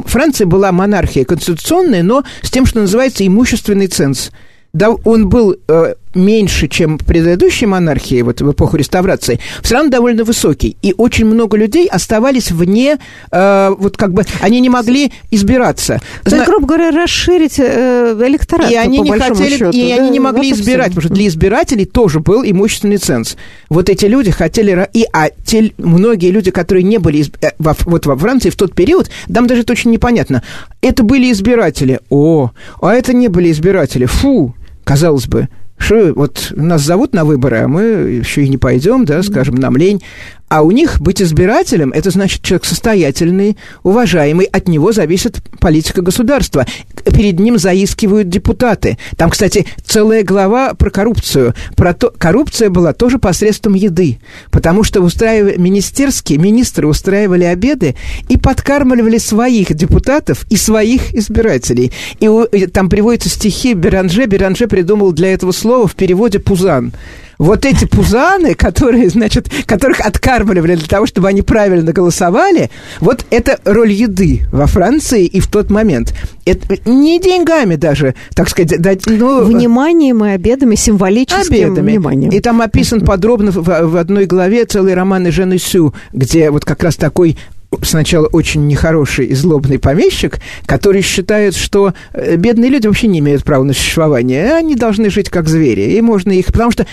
[0.06, 4.30] Франция была монархия конституционная, но с тем, что называется имущественный ценз.
[4.72, 10.24] Да, он был э, меньше, чем предыдущие монархии, вот в эпоху реставрации, все равно довольно
[10.24, 10.76] высокий.
[10.82, 12.98] И очень много людей оставались вне,
[13.30, 16.00] э, вот как бы, они не могли избираться.
[16.24, 19.94] То есть, грубо говоря, расширить э, электорат, и они по не хотели, счету, и да?
[19.96, 23.36] они не могли Вот избирать, потому что для избирателей тоже был имущественный ценз.
[23.68, 27.74] Вот эти люди хотели, и а те, многие люди, которые не были изб- э, во,
[27.84, 30.42] вот во Франции в тот период, там даже это очень непонятно.
[30.80, 35.48] Это были избиратели, о, а это не были избиратели, фу, казалось бы.
[35.78, 39.76] Что, вот нас зовут на выборы, а мы еще и не пойдем, да, скажем, нам
[39.76, 40.02] лень.
[40.48, 46.64] А у них быть избирателем, это значит человек состоятельный, уважаемый, от него зависит политика государства.
[47.04, 48.96] Перед ним заискивают депутаты.
[49.18, 51.54] Там, кстати, целая глава про коррупцию.
[51.76, 57.94] Про то, коррупция была тоже посредством еды, потому что устраивали, министерские министры устраивали обеды
[58.30, 61.92] и подкармливали своих депутатов и своих избирателей.
[62.20, 64.24] И, у- и там приводятся стихи Беранже.
[64.24, 66.92] Беранже придумал для этого слова в переводе «пузан».
[67.38, 72.70] Вот эти пузаны, которые, значит, которых откармливали для того, чтобы они правильно голосовали,
[73.00, 76.14] вот это роль еды во Франции и в тот момент.
[76.44, 81.92] Это не деньгами даже, так сказать, дать, ну, Вниманием и обедами, символическим обедами.
[81.92, 82.32] вниманием.
[82.32, 86.82] И там описан подробно в, в одной главе целый роман Жены Сю, где вот как
[86.82, 87.36] раз такой
[87.82, 93.44] сначала очень нехороший и злобный помещик, который считает, что э, бедные люди вообще не имеют
[93.44, 96.46] права на существование, они должны жить как звери, и можно их...
[96.46, 96.86] Потому что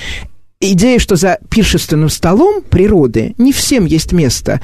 [0.73, 4.61] идея, что за пиршественным столом природы не всем есть место.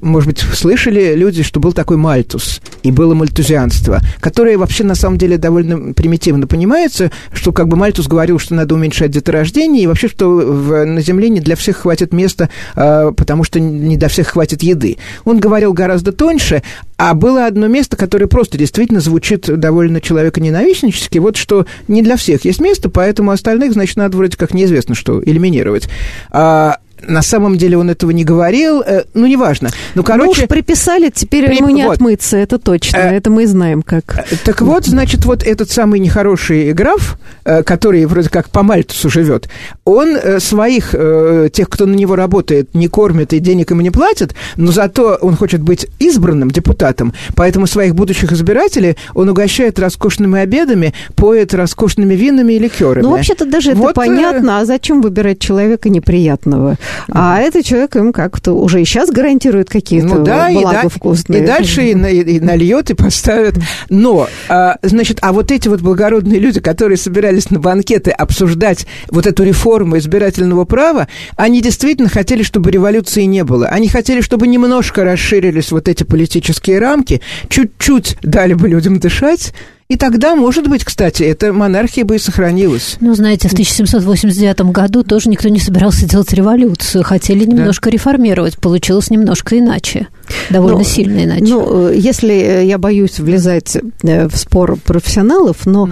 [0.00, 5.18] Может быть, слышали люди, что был такой мальтус, и было мальтузианство, которое вообще на самом
[5.18, 10.08] деле довольно примитивно понимается, что как бы Мальтус говорил, что надо уменьшать деторождение, и вообще,
[10.08, 14.28] что в, на Земле не для всех хватит места, а, потому что не для всех
[14.28, 14.98] хватит еды.
[15.24, 16.62] Он говорил гораздо тоньше,
[16.96, 22.44] а было одно место, которое просто действительно звучит довольно человеконенавистнически, вот что не для всех
[22.44, 25.88] есть место, поэтому остальных, значит, надо вроде как неизвестно что элиминировать.
[26.30, 29.68] А, на самом деле он этого не говорил, э, ну, неважно.
[29.94, 30.42] Ну, Ну короче...
[30.42, 31.94] уж приписали, теперь При- ему не вот.
[31.94, 34.26] отмыться, это точно, Э, это мы знаем как.
[34.44, 39.48] Так вот, значит, вот этот самый нехороший граф, э, который вроде как по Мальтусу живет,
[39.84, 43.90] он э, своих, э, тех, кто на него работает, не кормит и денег ему не
[43.90, 50.40] платит, но зато он хочет быть избранным депутатом, поэтому своих будущих избирателей он угощает роскошными
[50.40, 53.02] обедами, поет роскошными винами и ликерами.
[53.02, 56.76] Ну, вообще-то даже Вот, это э, понятно, а зачем выбирать человека неприятного?
[57.10, 60.88] А этот человек им как-то уже и сейчас гарантирует какие-то Ну да, и, блага да,
[60.88, 61.42] вкусные.
[61.42, 63.54] и дальше и, и нальет, и поставит.
[63.88, 69.26] Но, а, значит, а вот эти вот благородные люди, которые собирались на банкеты обсуждать вот
[69.26, 73.68] эту реформу избирательного права, они действительно хотели, чтобы революции не было.
[73.68, 79.52] Они хотели, чтобы немножко расширились вот эти политические рамки, чуть-чуть дали бы людям дышать,
[79.88, 82.98] и тогда, может быть, кстати, эта монархия бы и сохранилась.
[83.00, 87.04] Ну, знаете, в 1789 году тоже никто не собирался делать революцию.
[87.04, 88.58] Хотели немножко реформировать.
[88.58, 90.08] Получилось немножко иначе.
[90.50, 91.44] Довольно Ну, сильно иначе.
[91.44, 95.88] Ну, э, если э, я боюсь влезать э, в спор профессионалов, но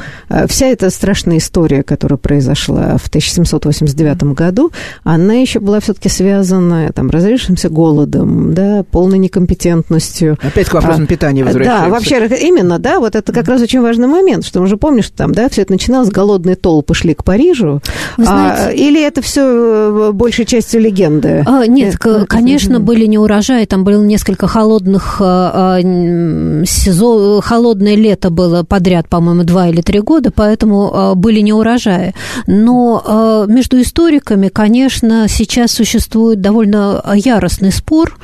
[0.46, 4.72] вся эта страшная история, которая произошла в 1789 году,
[5.04, 10.36] она еще была все-таки связана там, разрешившимся голодом, да, полной некомпетентностью.
[10.42, 11.90] Опять к вопросам А, питания Да, возвращаемся.
[11.90, 15.16] вообще, именно, да, вот это как раз очень важный момент, что мы же помним, что
[15.16, 17.80] там, да, все это начиналось, голодные толпы шли к Парижу,
[18.16, 21.42] Вы а, знаете- или это все большей частью легенды?
[21.46, 22.84] А, нет, Э, к- э, конечно, мгм.
[22.86, 29.44] были неурожаи, там было несколько холодных а, а, м, сезон, холодное лето было подряд, по-моему,
[29.44, 32.14] два или три года, поэтому а, были неурожаи.
[32.46, 38.18] Но а, между историками, конечно, сейчас существует довольно яростный спор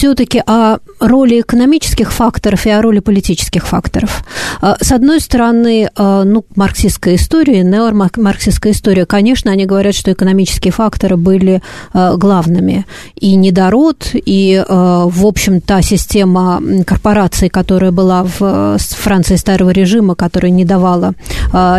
[0.00, 4.24] все-таки о роли экономических факторов и о роли политических факторов.
[4.62, 10.72] А, С одной стороны, а, ну, марксистская история, неомарксистская история, конечно, они говорят, что экономические
[10.72, 11.60] факторы были
[11.92, 12.86] а, главными.
[13.14, 20.50] И недород, и, в общем, та система корпораций, которая была в Франции старого режима, которая
[20.50, 21.14] не давала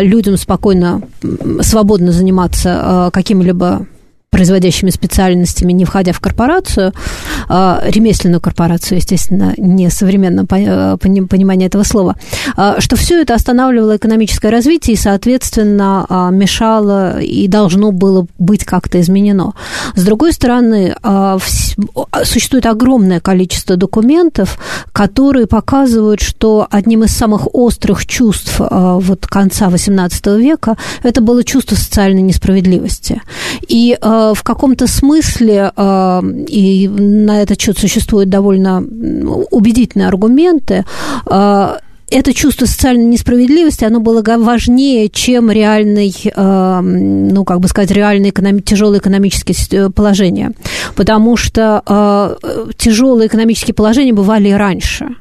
[0.02, 1.02] людям спокойно,
[1.62, 3.88] свободно заниматься какими-либо
[4.32, 6.94] производящими специальностями, не входя в корпорацию,
[7.50, 12.16] а, ремесленную корпорацию, естественно, не современное по- пони- понимание этого слова,
[12.56, 18.64] а, что все это останавливало экономическое развитие и, соответственно, а, мешало и должно было быть
[18.64, 19.54] как-то изменено.
[19.96, 20.96] С другой стороны,
[22.24, 24.58] существует огромное количество документов,
[24.94, 31.76] которые показывают, что одним из самых острых чувств вот конца XVIII века это было чувство
[31.76, 33.22] социальной несправедливости.
[33.68, 33.98] И
[34.34, 40.86] в каком-то смысле, а, и на этот счет существуют довольно м, убедительные аргументы,
[41.26, 41.80] а,
[42.12, 48.32] это чувство социальной несправедливости, оно было важнее, чем реальный, э, ну, как бы сказать, реальное
[48.32, 50.52] экономи- тяжелое экономическое положение.
[50.96, 52.36] Потому что э,
[52.78, 55.16] тяжелые экономические положения бывали и раньше.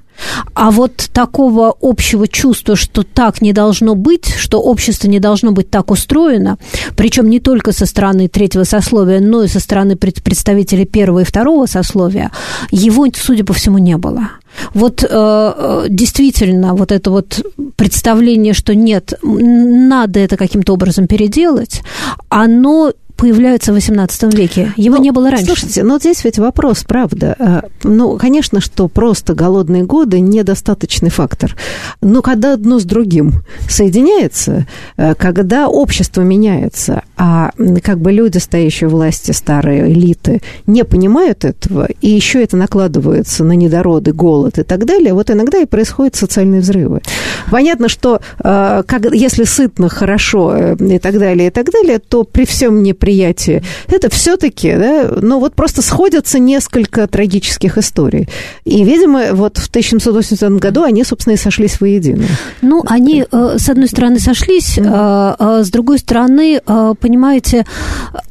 [0.54, 5.70] А вот такого общего чувства, что так не должно быть, что общество не должно быть
[5.70, 6.59] так устроено,
[6.97, 11.66] причем не только со стороны третьего сословия, но и со стороны представителей первого и второго
[11.66, 12.30] сословия,
[12.70, 14.30] его, судя по всему, не было.
[14.74, 17.40] Вот э, э действительно, вот это вот
[17.76, 21.82] представление, что нет, надо это каким-то образом переделать,
[22.28, 24.73] оно появляется в XVIII веке.
[24.79, 25.45] Его ну, не было раньше.
[25.45, 27.37] Слушайте, но здесь ведь вопрос, правда.
[27.39, 31.55] Э, ну, конечно, что просто голодные годы недостаточный фактор.
[32.01, 34.66] Но когда одно с другим соединяется,
[34.97, 37.51] э, когда общество меняется, а
[37.83, 43.45] как бы люди, стоящие у власти, старые элиты, не понимают этого, и еще это накладывается
[43.45, 47.03] на недороды, голод и так далее, вот иногда и происходят социальные взрывы.
[47.51, 52.47] Понятно, что э, как, если сытно, хорошо и так далее, и так далее, то при
[52.47, 58.28] всем неприятии восприятие, это все-таки, да, ну вот просто сходятся несколько трагических историй.
[58.64, 62.24] И, видимо, вот в 1780 году они, собственно, и сошлись воедино.
[62.62, 67.66] Ну, они, э, с одной стороны, сошлись, а, а с другой стороны, э, понимаете,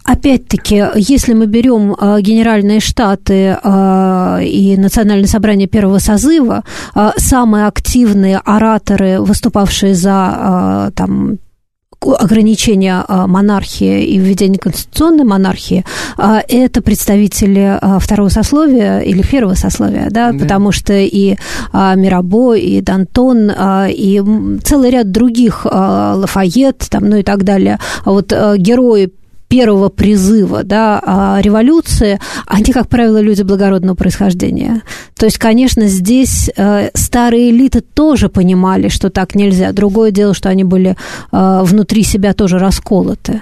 [0.03, 3.57] опять-таки, если мы берем Генеральные Штаты
[4.41, 6.63] и Национальное собрание первого созыва,
[7.17, 11.37] самые активные ораторы, выступавшие за там,
[12.01, 15.85] ограничения а, монархии и введения конституционной монархии,
[16.17, 20.39] а, это представители а, второго сословия или первого сословия, да, да.
[20.39, 21.35] потому что и
[21.73, 23.51] Мирабо, и Дантон,
[23.89, 24.21] и
[24.63, 29.11] целый ряд других, Лафайет, там, ну и так далее, вот герои
[29.49, 34.83] первого призыва да, а, революции, они, как правило, люди благородного происхождения.
[35.17, 39.73] То есть, конечно, здесь э, старые элиты тоже понимали, что так нельзя.
[39.73, 40.95] Другое дело, что они были
[41.31, 43.41] э, внутри себя тоже расколоты.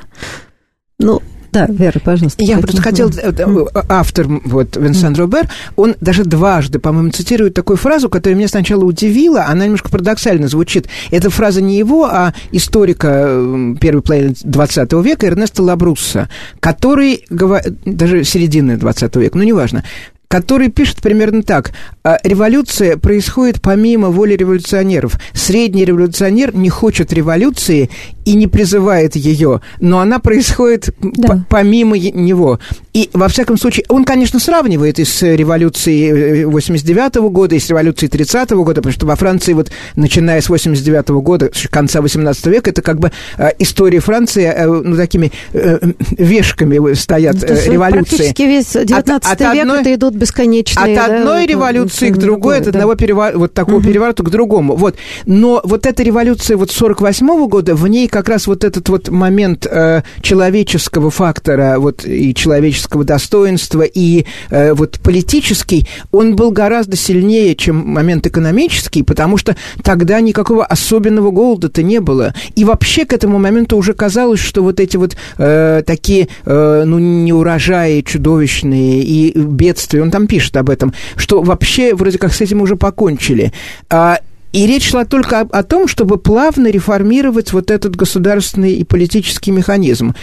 [0.98, 1.22] Ну,
[1.52, 2.44] да, Вера, пожалуйста.
[2.44, 7.78] Я просто хотел, э, э, автор, вот, Винсент Робер, он даже дважды, по-моему, цитирует такую
[7.78, 10.88] фразу, которая меня сначала удивила, она немножко парадоксально звучит.
[11.12, 13.42] Эта фраза не его, а историка
[13.80, 16.30] первой половины 20 века Эрнеста Лабрусса,
[16.60, 19.84] который, даже середины 20 века, ну, неважно,
[20.28, 21.72] который пишет примерно так.
[22.04, 25.20] «А революция происходит помимо воли революционеров.
[25.34, 27.90] Средний революционер не хочет революции
[28.26, 31.46] и не призывает ее, но она происходит да.
[31.50, 32.60] помимо него.
[32.98, 37.70] И, во всяком случае, он, конечно, сравнивает и с революцией 89 -го года, и с
[37.70, 42.02] революцией 30 -го года, потому что во Франции, вот, начиная с 89 -го года, конца
[42.02, 45.78] 18 века, это как бы э, история Франции, э, ну, такими э,
[46.18, 48.18] вешками стоят ну, революции.
[48.18, 50.98] Практически весь 19 от, от век одной, это идут бесконечные...
[50.98, 52.98] От одной да, революции к другой, от одного да.
[52.98, 53.86] перевор, вот такого угу.
[53.86, 54.76] переворота к другому.
[54.76, 54.96] Вот.
[55.28, 59.10] Но вот эта революция вот 48 -го года, в ней как раз вот этот вот
[59.10, 66.96] момент э, человеческого фактора, вот и человеческого достоинства, и э, вот политический, он был гораздо
[66.96, 72.34] сильнее, чем момент экономический, потому что тогда никакого особенного голода-то не было.
[72.56, 77.00] И вообще к этому моменту уже казалось, что вот эти вот э, такие, э, ну,
[77.00, 82.62] неурожаи чудовищные и бедствия, он там пишет об этом, что вообще вроде как с этим
[82.62, 83.52] уже покончили.
[83.90, 84.20] А,
[84.54, 89.52] и речь шла только о, о том, чтобы плавно реформировать вот этот государственный и политический
[89.52, 90.16] механизм.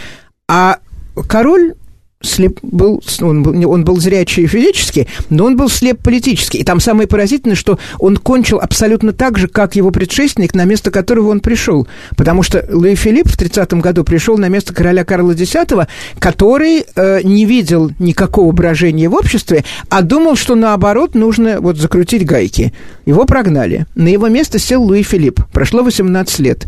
[0.48, 0.78] А
[1.28, 1.74] король
[2.25, 6.59] слеп был, он был, он был зрячий физически, но он был слеп политически.
[6.59, 10.91] И там самое поразительное, что он кончил абсолютно так же, как его предшественник, на место
[10.91, 11.87] которого он пришел.
[12.16, 15.55] Потому что Луи Филипп в 30 году пришел на место короля Карла X,
[16.18, 22.25] который э, не видел никакого брожения в обществе, а думал, что наоборот нужно вот закрутить
[22.25, 22.72] гайки.
[23.07, 23.87] Его прогнали.
[23.95, 25.45] На его место сел Луи Филипп.
[25.53, 26.66] Прошло 18 лет.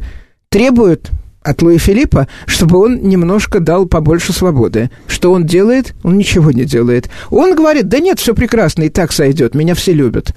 [0.49, 1.11] Требуют
[1.47, 4.91] от Луи Филиппа, чтобы он немножко дал побольше свободы.
[5.07, 5.95] Что он делает?
[6.03, 7.09] Он ничего не делает.
[7.31, 10.35] Он говорит, да нет, все прекрасно, и так сойдет, меня все любят.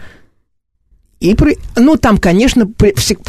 [1.19, 1.35] И,
[1.75, 2.69] ну, там, конечно,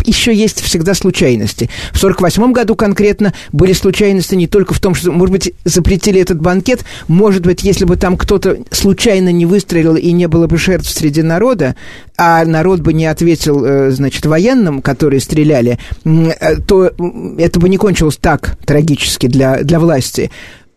[0.05, 1.69] еще есть всегда случайности.
[1.93, 6.41] В 48 году конкретно были случайности не только в том, что, может быть, запретили этот
[6.41, 10.89] банкет, может быть, если бы там кто-то случайно не выстрелил и не было бы жертв
[10.89, 11.75] среди народа,
[12.17, 16.93] а народ бы не ответил, э, значит, военным, которые стреляли, э, то
[17.39, 20.31] это бы не кончилось так трагически для, для власти.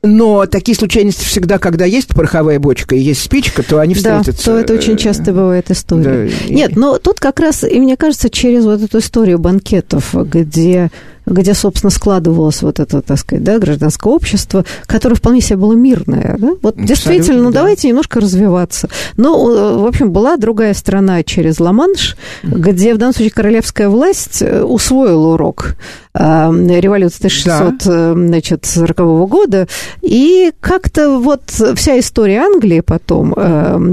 [0.05, 4.45] Но такие случайности всегда, когда есть пороховая бочка и есть спичка, то они встретятся.
[4.47, 6.29] Да, то это очень часто бывает история.
[6.29, 6.79] Да, Нет, и...
[6.79, 10.91] но тут как раз, и мне кажется, через вот эту историю банкетов, где
[11.25, 16.35] где, собственно, складывалось вот это, так сказать, да, гражданское общество, которое вполне себе было мирное.
[16.37, 16.47] Да?
[16.61, 17.59] Вот Абсолютно, действительно, ну да.
[17.59, 18.89] давайте немножко развиваться.
[19.17, 24.41] Но, э, в общем, была другая страна через Ла-Манш, где в данном случае королевская власть
[24.41, 25.75] э, усвоила урок
[26.15, 29.03] Эм, революции 1640 да.
[29.03, 29.67] года.
[30.03, 33.33] И как-то вот вся история Англии потом,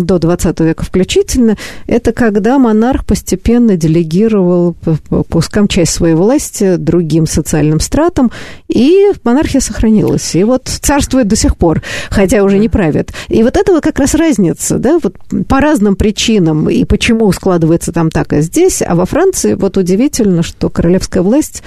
[0.05, 1.57] до 20 века включительно,
[1.87, 4.75] это когда монарх постепенно делегировал
[5.09, 8.31] по кускам часть своей власти другим социальным стратам,
[8.69, 10.35] и монархия сохранилась.
[10.35, 13.13] И вот царствует до сих пор, хотя уже не правит.
[13.29, 15.17] И вот это вот как раз разница, да, вот
[15.49, 20.43] по разным причинам, и почему складывается там так, а здесь, а во Франции вот удивительно,
[20.43, 21.63] что королевская власть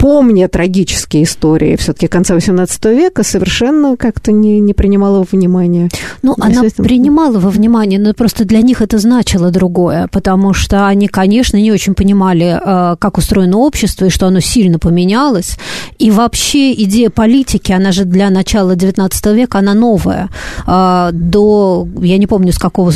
[0.00, 5.90] помня трагические истории все-таки конца XVIII века, совершенно как-то не, не принимала во внимание.
[6.22, 11.06] Ну, она принимала во внимание, но просто для них это значило другое, потому что они,
[11.06, 15.58] конечно, не очень понимали, э, как устроено общество и что оно сильно поменялось.
[15.98, 20.30] И вообще идея политики, она же для начала XIX века, она новая.
[20.66, 22.90] Э, до, я не помню, с какого,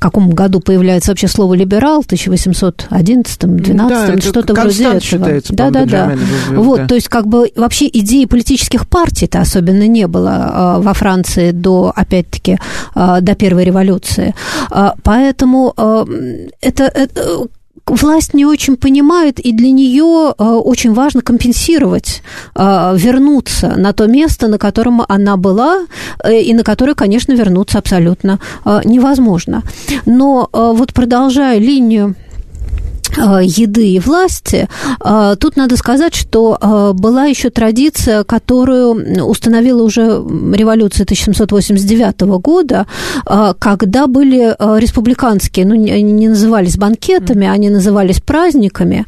[0.00, 5.46] каком году появляется вообще слово «либерал», 1811-12, да, что-то вроде этого.
[5.50, 6.16] Да-да-да.
[6.50, 6.86] Вот, да.
[6.88, 11.92] то есть как бы вообще идеи политических партий-то особенно не было э, во Франции до,
[11.94, 12.58] опять-таки,
[12.94, 14.34] э, до Первой революции.
[14.70, 15.74] Э, поэтому
[16.60, 17.46] это, это
[17.86, 22.22] власть не очень понимает, и для нее очень важно компенсировать,
[22.54, 25.86] вернуться на то место, на котором она была,
[26.30, 28.38] и на которое, конечно, вернуться абсолютно
[28.84, 29.62] невозможно.
[30.06, 32.29] Но вот продолжая линию Э,
[33.16, 34.68] еды и власти,
[35.04, 42.86] э, тут надо сказать, что э, была еще традиция, которую установила уже революция 1789 года,
[43.58, 49.06] когда были республиканские, ну, не назывались банкетами, они назывались праздниками,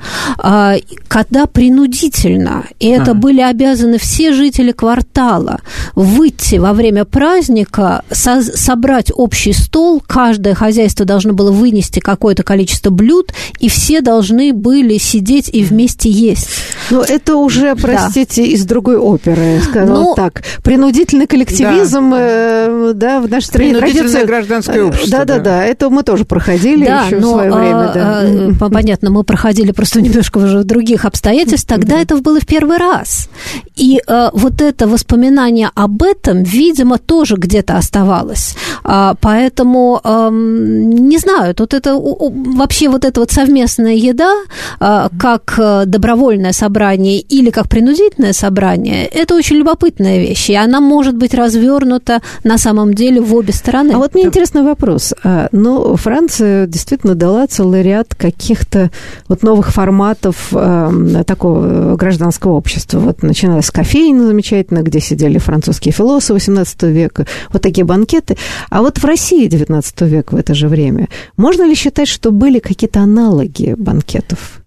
[1.08, 3.14] когда принудительно, и это а.
[3.14, 5.60] были обязаны все жители квартала
[5.94, 13.32] выйти во время праздника, собрать общий стол, каждое хозяйство должно было вынести какое-то количество блюд,
[13.60, 16.48] и все все должны были сидеть и вместе есть.
[16.90, 18.48] Ну, это уже, простите, да.
[18.48, 20.42] из другой оперы, сказал ну, так.
[20.62, 24.24] Принудительный коллективизм, да, э, да в нашей стране традиция...
[24.24, 25.10] гражданское э, общество.
[25.10, 27.90] Да, да, да, да, это мы тоже проходили да, еще но, в свое время.
[27.92, 28.66] Да.
[28.66, 31.80] А, понятно, мы проходили просто немножко уже в других обстоятельствах.
[31.80, 33.28] Тогда это было в первый раз.
[33.76, 38.54] И а, вот это воспоминание об этом, видимо, тоже где-то оставалось.
[38.84, 44.34] А, поэтому, а, не знаю, тут это вообще вот это вот совместное совместная еда,
[44.80, 50.80] а, как э, добровольное собрание или как принудительное собрание, это очень любопытная вещь, и она
[50.80, 53.92] может быть развернута на самом деле в обе стороны.
[53.92, 55.14] А вот мне интересный вопрос.
[55.24, 58.90] А, ну, Франция действительно дала целый ряд каких-то
[59.28, 63.00] вот новых форматов э, такого гражданского общества.
[63.00, 68.36] Вот начиная с кофеин замечательно, где сидели французские философы 18 века, вот такие банкеты.
[68.70, 72.58] А вот в России 19 века в это же время, можно ли считать, что были
[72.58, 74.61] какие-то аналоги банкетов?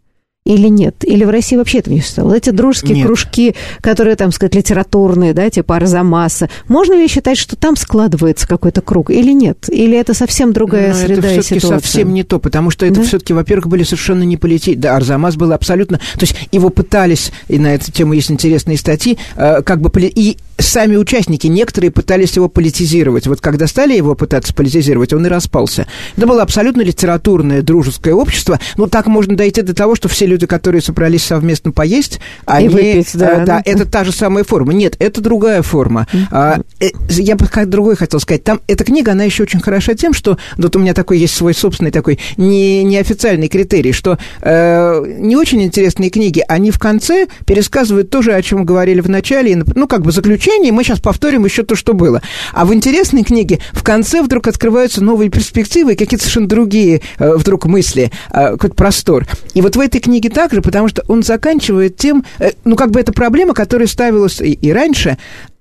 [0.45, 0.97] Или нет?
[1.03, 2.35] Или в России вообще этого не существовало?
[2.35, 3.07] Эти дружеские нет.
[3.07, 8.81] кружки, которые, там, сказать, литературные, да, типа Арзамаса, можно ли считать, что там складывается какой-то
[8.81, 9.65] круг или нет?
[9.69, 11.79] Или это совсем другая Но среда это и ситуация?
[11.79, 13.03] совсем не то, потому что это да?
[13.07, 14.75] все-таки, во-первых, были совершенно не политики.
[14.75, 15.97] Да, Арзамас был абсолютно...
[15.97, 19.89] То есть его пытались, и на эту тему есть интересные статьи, э, как бы...
[19.99, 23.27] И сами участники, некоторые пытались его политизировать.
[23.27, 25.87] Вот когда стали его пытаться политизировать, он и распался.
[26.15, 28.59] Это было абсолютно литературное дружеское общество.
[28.77, 32.65] Ну, так можно дойти до того, что все люди, которые собрались совместно поесть, они...
[32.65, 33.41] И выпить, да.
[33.41, 34.73] Э, да, это та же самая форма.
[34.73, 36.07] Нет, это другая форма.
[36.31, 38.43] А, э, я бы как другой хотел сказать.
[38.43, 40.37] Там эта книга, она еще очень хороша тем, что...
[40.57, 45.61] Вот у меня такой есть свой собственный такой не, неофициальный критерий, что э, не очень
[45.63, 50.01] интересные книги, они в конце пересказывают то же, о чем говорили в начале, ну, как
[50.01, 52.21] бы заключении мы сейчас повторим еще то, что было.
[52.53, 57.35] А в интересной книге в конце вдруг открываются новые перспективы и какие-то совершенно другие э,
[57.35, 59.27] вдруг мысли, э, какой-то простор.
[59.53, 62.99] И вот в этой книге также, потому что он заканчивает тем, э, ну, как бы
[62.99, 65.17] это проблема, которая ставилась и, и раньше,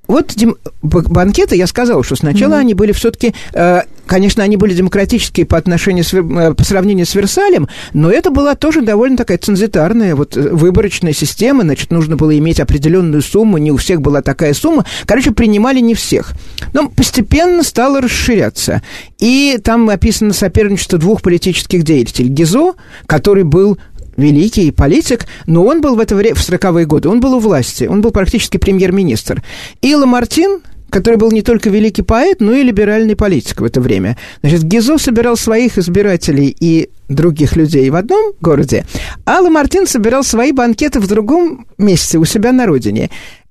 [0.06, 0.56] вот дем...
[0.82, 2.60] банкеты, я сказал, что сначала mm-hmm.
[2.60, 7.14] они были все-таки, э, конечно, они были демократические по отношению с, э, по сравнению с
[7.14, 12.36] Версалем, но это была тоже довольно такая цензитарная вот э, выборочная система, значит, нужно было
[12.36, 16.32] иметь определенную сумму, не у всех была такая сумма, короче, принимали не всех.
[16.74, 18.82] Но постепенно стало расширяться,
[19.18, 22.28] и там описано соперничество двух политических деятелей.
[22.28, 22.74] Гизо,
[23.06, 23.78] который был
[24.16, 27.84] великий политик, но он был в это время, в 40-е годы, он был у власти,
[27.84, 29.42] он был практически премьер-министр.
[29.80, 30.60] И Ламартин,
[30.90, 34.16] который был не только великий поэт, но и либеральный политик в это время.
[34.42, 38.86] Значит, Гизо собирал своих избирателей и других людей в одном городе,
[39.24, 43.10] а Ламартин собирал свои банкеты в другом месте, у себя на родине.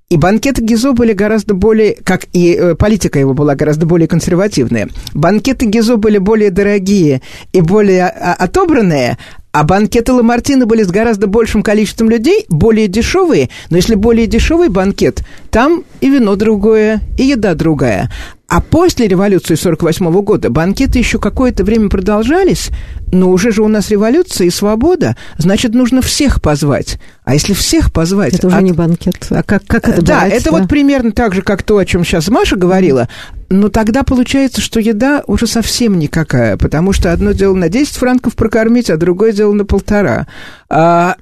[0.10, 4.90] И банкеты Гизо были гораздо более, как и э, политика его была гораздо более консервативная.
[5.14, 9.18] Банкеты Гизо были более дорогие и более а, отобранные,
[9.54, 13.50] а банкеты Ламартина были с гораздо большим количеством людей, более дешевые.
[13.70, 15.24] Но если более дешевый банкет,
[15.54, 18.12] там и вино другое, и еда другая.
[18.48, 22.72] А после революции 48 года банкеты еще какое-то время продолжались,
[23.12, 26.98] но уже же у нас революция и свобода, значит, нужно всех позвать.
[27.24, 28.34] А если всех позвать...
[28.34, 28.64] Это уже от...
[28.64, 29.28] не банкет.
[29.30, 30.58] А как, как это Да, брать, это да?
[30.58, 33.08] вот примерно так же, как то, о чем сейчас Маша говорила.
[33.50, 38.36] Но тогда получается, что еда уже совсем никакая, потому что одно дело на 10 франков
[38.36, 40.26] прокормить, а другое дело на полтора.
[40.70, 41.16] А,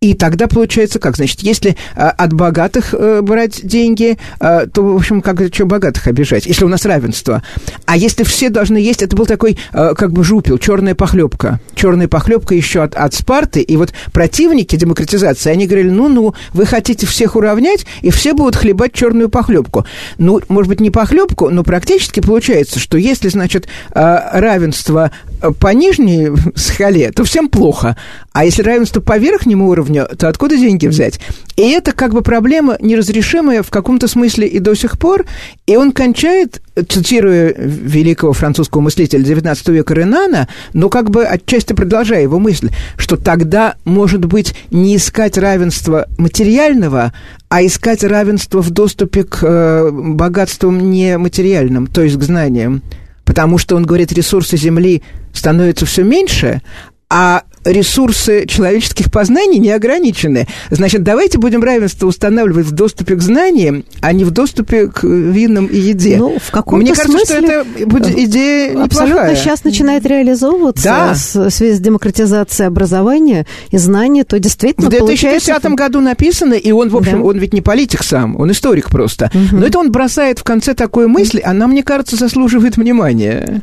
[0.00, 1.16] и тогда получается как?
[1.16, 6.06] Значит, если а, от богатых а, брать деньги, а, то, в общем, как что богатых
[6.06, 7.42] обижать, если у нас равенство.
[7.84, 11.60] А если все должны есть, это был такой, а, как бы жупил, черная похлебка.
[11.74, 13.60] Черная похлебка еще от, от Спарты.
[13.60, 18.94] И вот противники демократизации, они говорили, ну-ну, вы хотите всех уравнять, и все будут хлебать
[18.94, 19.84] черную похлебку.
[20.16, 25.10] Ну, может быть, не похлебку, но практически получается, что если, значит, равенство
[25.58, 27.96] по нижней скале, то всем плохо.
[28.32, 31.20] А если равенство по верхнему уровню, то откуда деньги взять?
[31.56, 35.26] И это как бы проблема неразрешимая в каком-то смысле и до сих пор.
[35.66, 42.22] И он кончает, цитируя великого французского мыслителя XIX века Ренана, но как бы отчасти продолжая
[42.22, 47.12] его мысль, что тогда, может быть, не искать равенства материального,
[47.48, 52.82] а искать равенство в доступе к э, богатствам нематериальным, то есть к знаниям.
[53.24, 55.02] Потому что, он говорит, ресурсы Земли
[55.32, 56.62] становятся все меньше,
[57.08, 60.46] а ресурсы человеческих познаний не ограничены.
[60.70, 65.66] Значит, давайте будем равенство устанавливать в доступе к знаниям, а не в доступе к винам
[65.66, 66.16] и еде.
[66.16, 68.84] Ну, в каком-то Мне кажется, смысле что это будет идея неплохая.
[68.86, 71.12] Абсолютно сейчас начинает реализовываться Да.
[71.14, 75.68] в связи с демократизацией образования и знаний, то действительно В 2010 получается...
[75.70, 77.24] году написано, и он, в общем, Да.
[77.24, 79.30] он ведь не политик сам, он историк просто.
[79.52, 83.60] Но это он бросает в конце такую мысль, она, мне кажется, заслуживает внимания.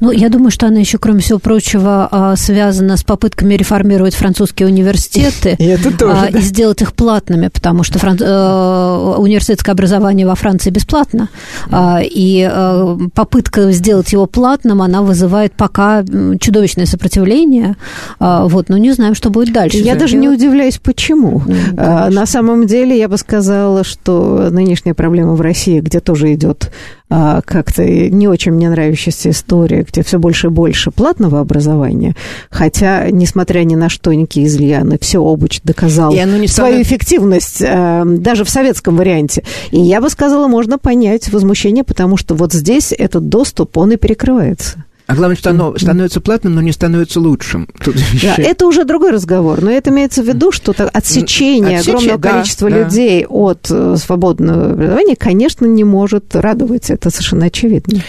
[0.00, 4.68] Ну, я думаю, что она еще, кроме всего прочего, а, связана с попытками реформировать французские
[4.68, 6.38] университеты И это тоже, а, да.
[6.38, 11.28] и сделать их платными, потому что фран- э, университетское образование во Франции бесплатно,
[11.70, 16.04] А, и э, попытка сделать его платным, она вызывает пока
[16.40, 17.76] чудовищное сопротивление.
[18.20, 19.78] Вот, но не знаем, что будет дальше.
[19.78, 21.42] Я даже не удивляюсь, почему.
[21.46, 22.10] Ну, конечно.
[22.10, 26.70] На самом деле, я бы сказала, что нынешняя проблема в России, где тоже идет
[27.08, 32.16] а, как-то не очень мне нравящаяся история, где все больше и больше платного образования,
[32.50, 36.82] хотя, несмотря ни на что, Ники Излияны все обуч доказал И оно не свою становится-
[36.82, 39.44] эффективность а, даже в советском варианте.
[39.70, 43.96] И я бы сказала, можно понять возмущение, потому что вот здесь этот доступ, он и
[43.96, 44.84] перекрывается.
[45.06, 47.68] А главное, что оно становится платным, но не становится лучшим.
[47.84, 52.18] Тут Да, это уже другой разговор, но это имеется в виду, что отсечение Отсечение, огромного
[52.18, 52.78] да, количества да.
[52.80, 56.90] людей от э, свободного образования, конечно, не может радовать.
[56.90, 58.00] Это совершенно очевидно.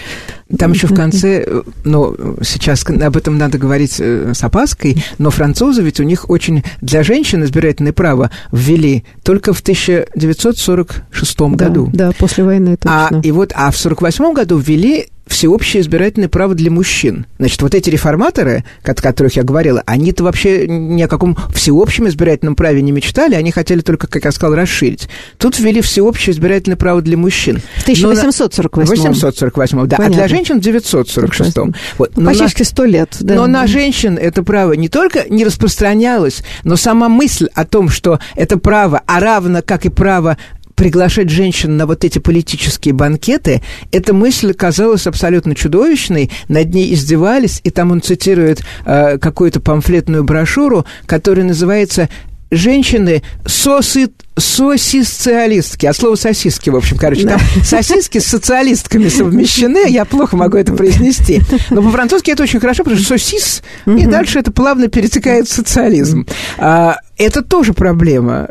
[0.57, 5.29] Там еще в конце, э, ну, сейчас об этом надо говорить э, с опаской, но
[5.29, 11.89] французы ведь у них очень для женщин избирательное право ввели только в 1946 году.
[11.93, 13.21] Да, да, после войны А, точно.
[13.27, 17.25] и вот, а в 48 году ввели всеобщее избирательное право для мужчин.
[17.37, 22.55] Значит, вот эти реформаторы, о которых я говорила, они-то вообще ни о каком всеобщем избирательном
[22.55, 25.07] праве не мечтали, они хотели только, как я сказал, расширить.
[25.37, 27.61] Тут ввели всеобщее избирательное право для мужчин.
[27.77, 30.15] В 1848 848, да, а Понятно.
[30.17, 31.57] для женщин в 946.
[31.97, 32.15] Вот.
[32.15, 33.17] Но на- Почти сто лет.
[33.19, 33.35] Да.
[33.35, 38.19] но на женщин это право не только не распространялось, но сама мысль о том, что
[38.35, 40.37] это право, а равно как и право
[40.77, 43.61] приглашать женщин на вот эти политические банкеты,
[43.91, 50.23] эта мысль казалась абсолютно чудовищной, над ней издевались, и там он цитирует э, какую-то памфлетную
[50.23, 52.09] брошюру, которая называется
[52.51, 54.07] «Женщины соси
[54.37, 60.57] сосисциалистки, от слова сосиски, в общем, короче, там сосиски с социалистками совмещены, я плохо могу
[60.57, 65.47] это произнести, но по-французски это очень хорошо, потому что сосис, и дальше это плавно перетекает
[65.47, 66.27] в социализм.
[66.59, 68.47] А, это тоже проблема,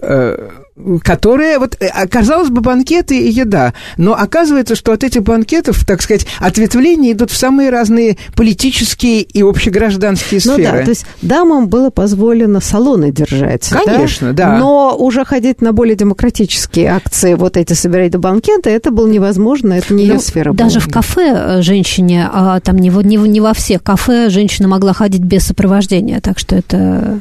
[1.03, 6.03] которая, вот, э, казалось бы, банкеты и еда, но оказывается, что от этих банкетов, так
[6.03, 10.79] сказать, ответвления идут в самые разные политические и общегражданские Ну сферы.
[10.79, 13.69] да, то есть дамам было позволено салоны держать.
[13.71, 13.81] да?
[13.85, 14.59] Конечно, да.
[14.59, 19.73] Но уже ходить на более демократические акции, вот эти собирать до банкета, это было невозможно,
[19.73, 20.89] это не ее Ну, сфера Даже была.
[20.89, 24.93] в кафе э, женщине, а там не, во- не, не во всех кафе женщина могла
[24.93, 27.21] ходить без сопровождения, так что это...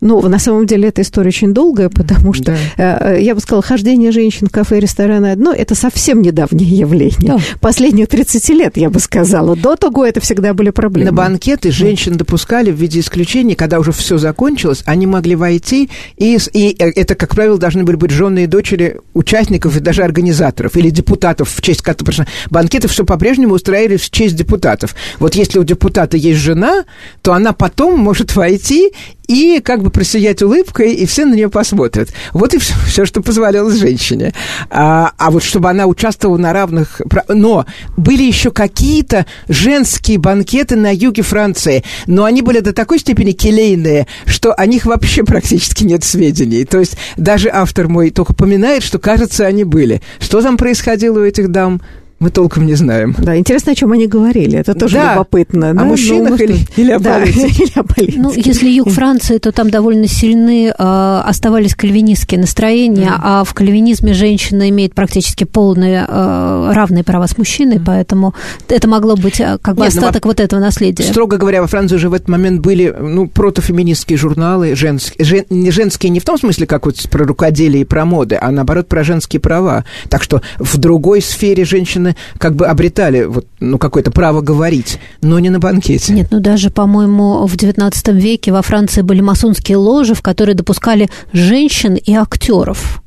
[0.00, 3.14] Ну, на самом деле, эта история очень долгая, потому что, да.
[3.16, 7.18] я бы сказала, хождение женщин в кафе и рестораны одно, это совсем недавнее явление.
[7.20, 7.38] Да.
[7.60, 9.56] Последних 30 лет, я бы сказала.
[9.56, 11.10] До того это всегда были проблемы.
[11.10, 16.38] На банкеты женщин допускали в виде исключения, когда уже все закончилось, они могли войти, и,
[16.52, 20.90] и это, как правило, должны были быть жены и дочери участников и даже организаторов или
[20.90, 22.26] депутатов в честь которых...
[22.50, 24.94] Банкеты все по-прежнему устраивали в честь депутатов.
[25.18, 26.84] Вот если у депутата есть жена,
[27.22, 28.92] то она потом может войти
[29.28, 32.10] и как бы просиять улыбкой, и все на нее посмотрят.
[32.32, 34.32] Вот и все, все что позволялось женщине.
[34.70, 37.00] А, а вот чтобы она участвовала на равных...
[37.28, 37.66] Но
[37.96, 44.06] были еще какие-то женские банкеты на юге Франции, но они были до такой степени келейные,
[44.26, 46.64] что о них вообще практически нет сведений.
[46.64, 50.00] То есть даже автор мой только поминает, что, кажется, они были.
[50.18, 51.80] Что там происходило у этих дам?
[52.20, 53.14] Мы толком не знаем.
[53.18, 54.58] Да, интересно, о чем они говорили.
[54.58, 55.14] Это тоже да.
[55.14, 55.70] любопытно.
[55.70, 55.84] О да?
[55.84, 58.20] мужчинах ну, или, или, о да, или о политике.
[58.20, 63.20] Ну, если юг Франции, то там довольно сильны э, оставались кальвинистские настроения, mm.
[63.22, 67.84] а в кальвинизме женщина имеет практически полные э, равные права с мужчиной, mm.
[67.86, 68.34] поэтому
[68.68, 71.04] это могло быть э, как бы Нет, ну, остаток ну, вот этого наследия.
[71.04, 76.10] Строго говоря, во Франции уже в этот момент были ну, протофеминистские журналы, женские, жен, женские
[76.10, 79.40] не в том смысле, как вот про рукоделие и про моды, а наоборот про женские
[79.40, 79.86] права.
[80.10, 84.98] Так что в другой сфере женщины женщины как бы обретали вот, ну, какое-то право говорить,
[85.22, 86.12] но не на банкете.
[86.12, 91.08] Нет, ну даже, по-моему, в XIX веке во Франции были масонские ложи, в которые допускали
[91.32, 93.02] женщин и актеров.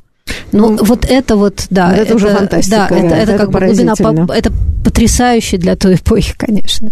[0.54, 1.92] Ну, ну, вот это вот, да.
[1.92, 2.88] Это, это уже фантастика.
[2.90, 3.94] Да, это, это, это как бы глубина,
[4.34, 4.52] это
[4.84, 6.90] потрясающе для той эпохи, конечно.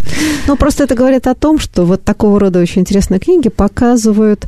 [0.47, 4.47] Ну, просто это говорит о том, что вот такого рода очень интересные книги показывают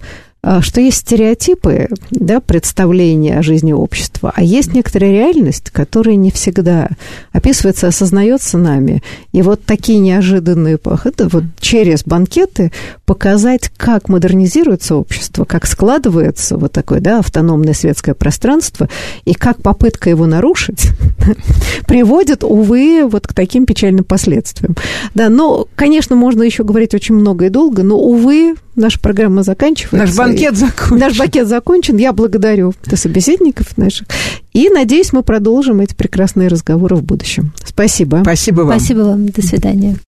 [0.61, 6.89] что есть стереотипы, да, представления о жизни общества, а есть некоторая реальность, которая не всегда
[7.31, 9.01] описывается, осознается нами.
[9.31, 12.71] И вот такие неожиданные это вот через банкеты
[13.05, 18.89] показать, как модернизируется общество, как складывается вот такое да, автономное светское пространство,
[19.25, 20.89] и как попытка его нарушить
[21.87, 24.75] приводит, увы, вот к таким печальным последствиям.
[25.13, 29.97] Да, но, конечно, можно еще говорить очень много и долго, но, увы, наша программа заканчивается.
[29.97, 30.97] Наш банкет закончен.
[30.97, 31.97] Наш банкет закончен.
[31.97, 34.07] Я благодарю собеседников наших.
[34.53, 37.53] И надеюсь, мы продолжим эти прекрасные разговоры в будущем.
[37.63, 38.19] Спасибо.
[38.23, 38.79] Спасибо вам.
[38.79, 39.27] Спасибо вам.
[39.27, 39.97] До свидания.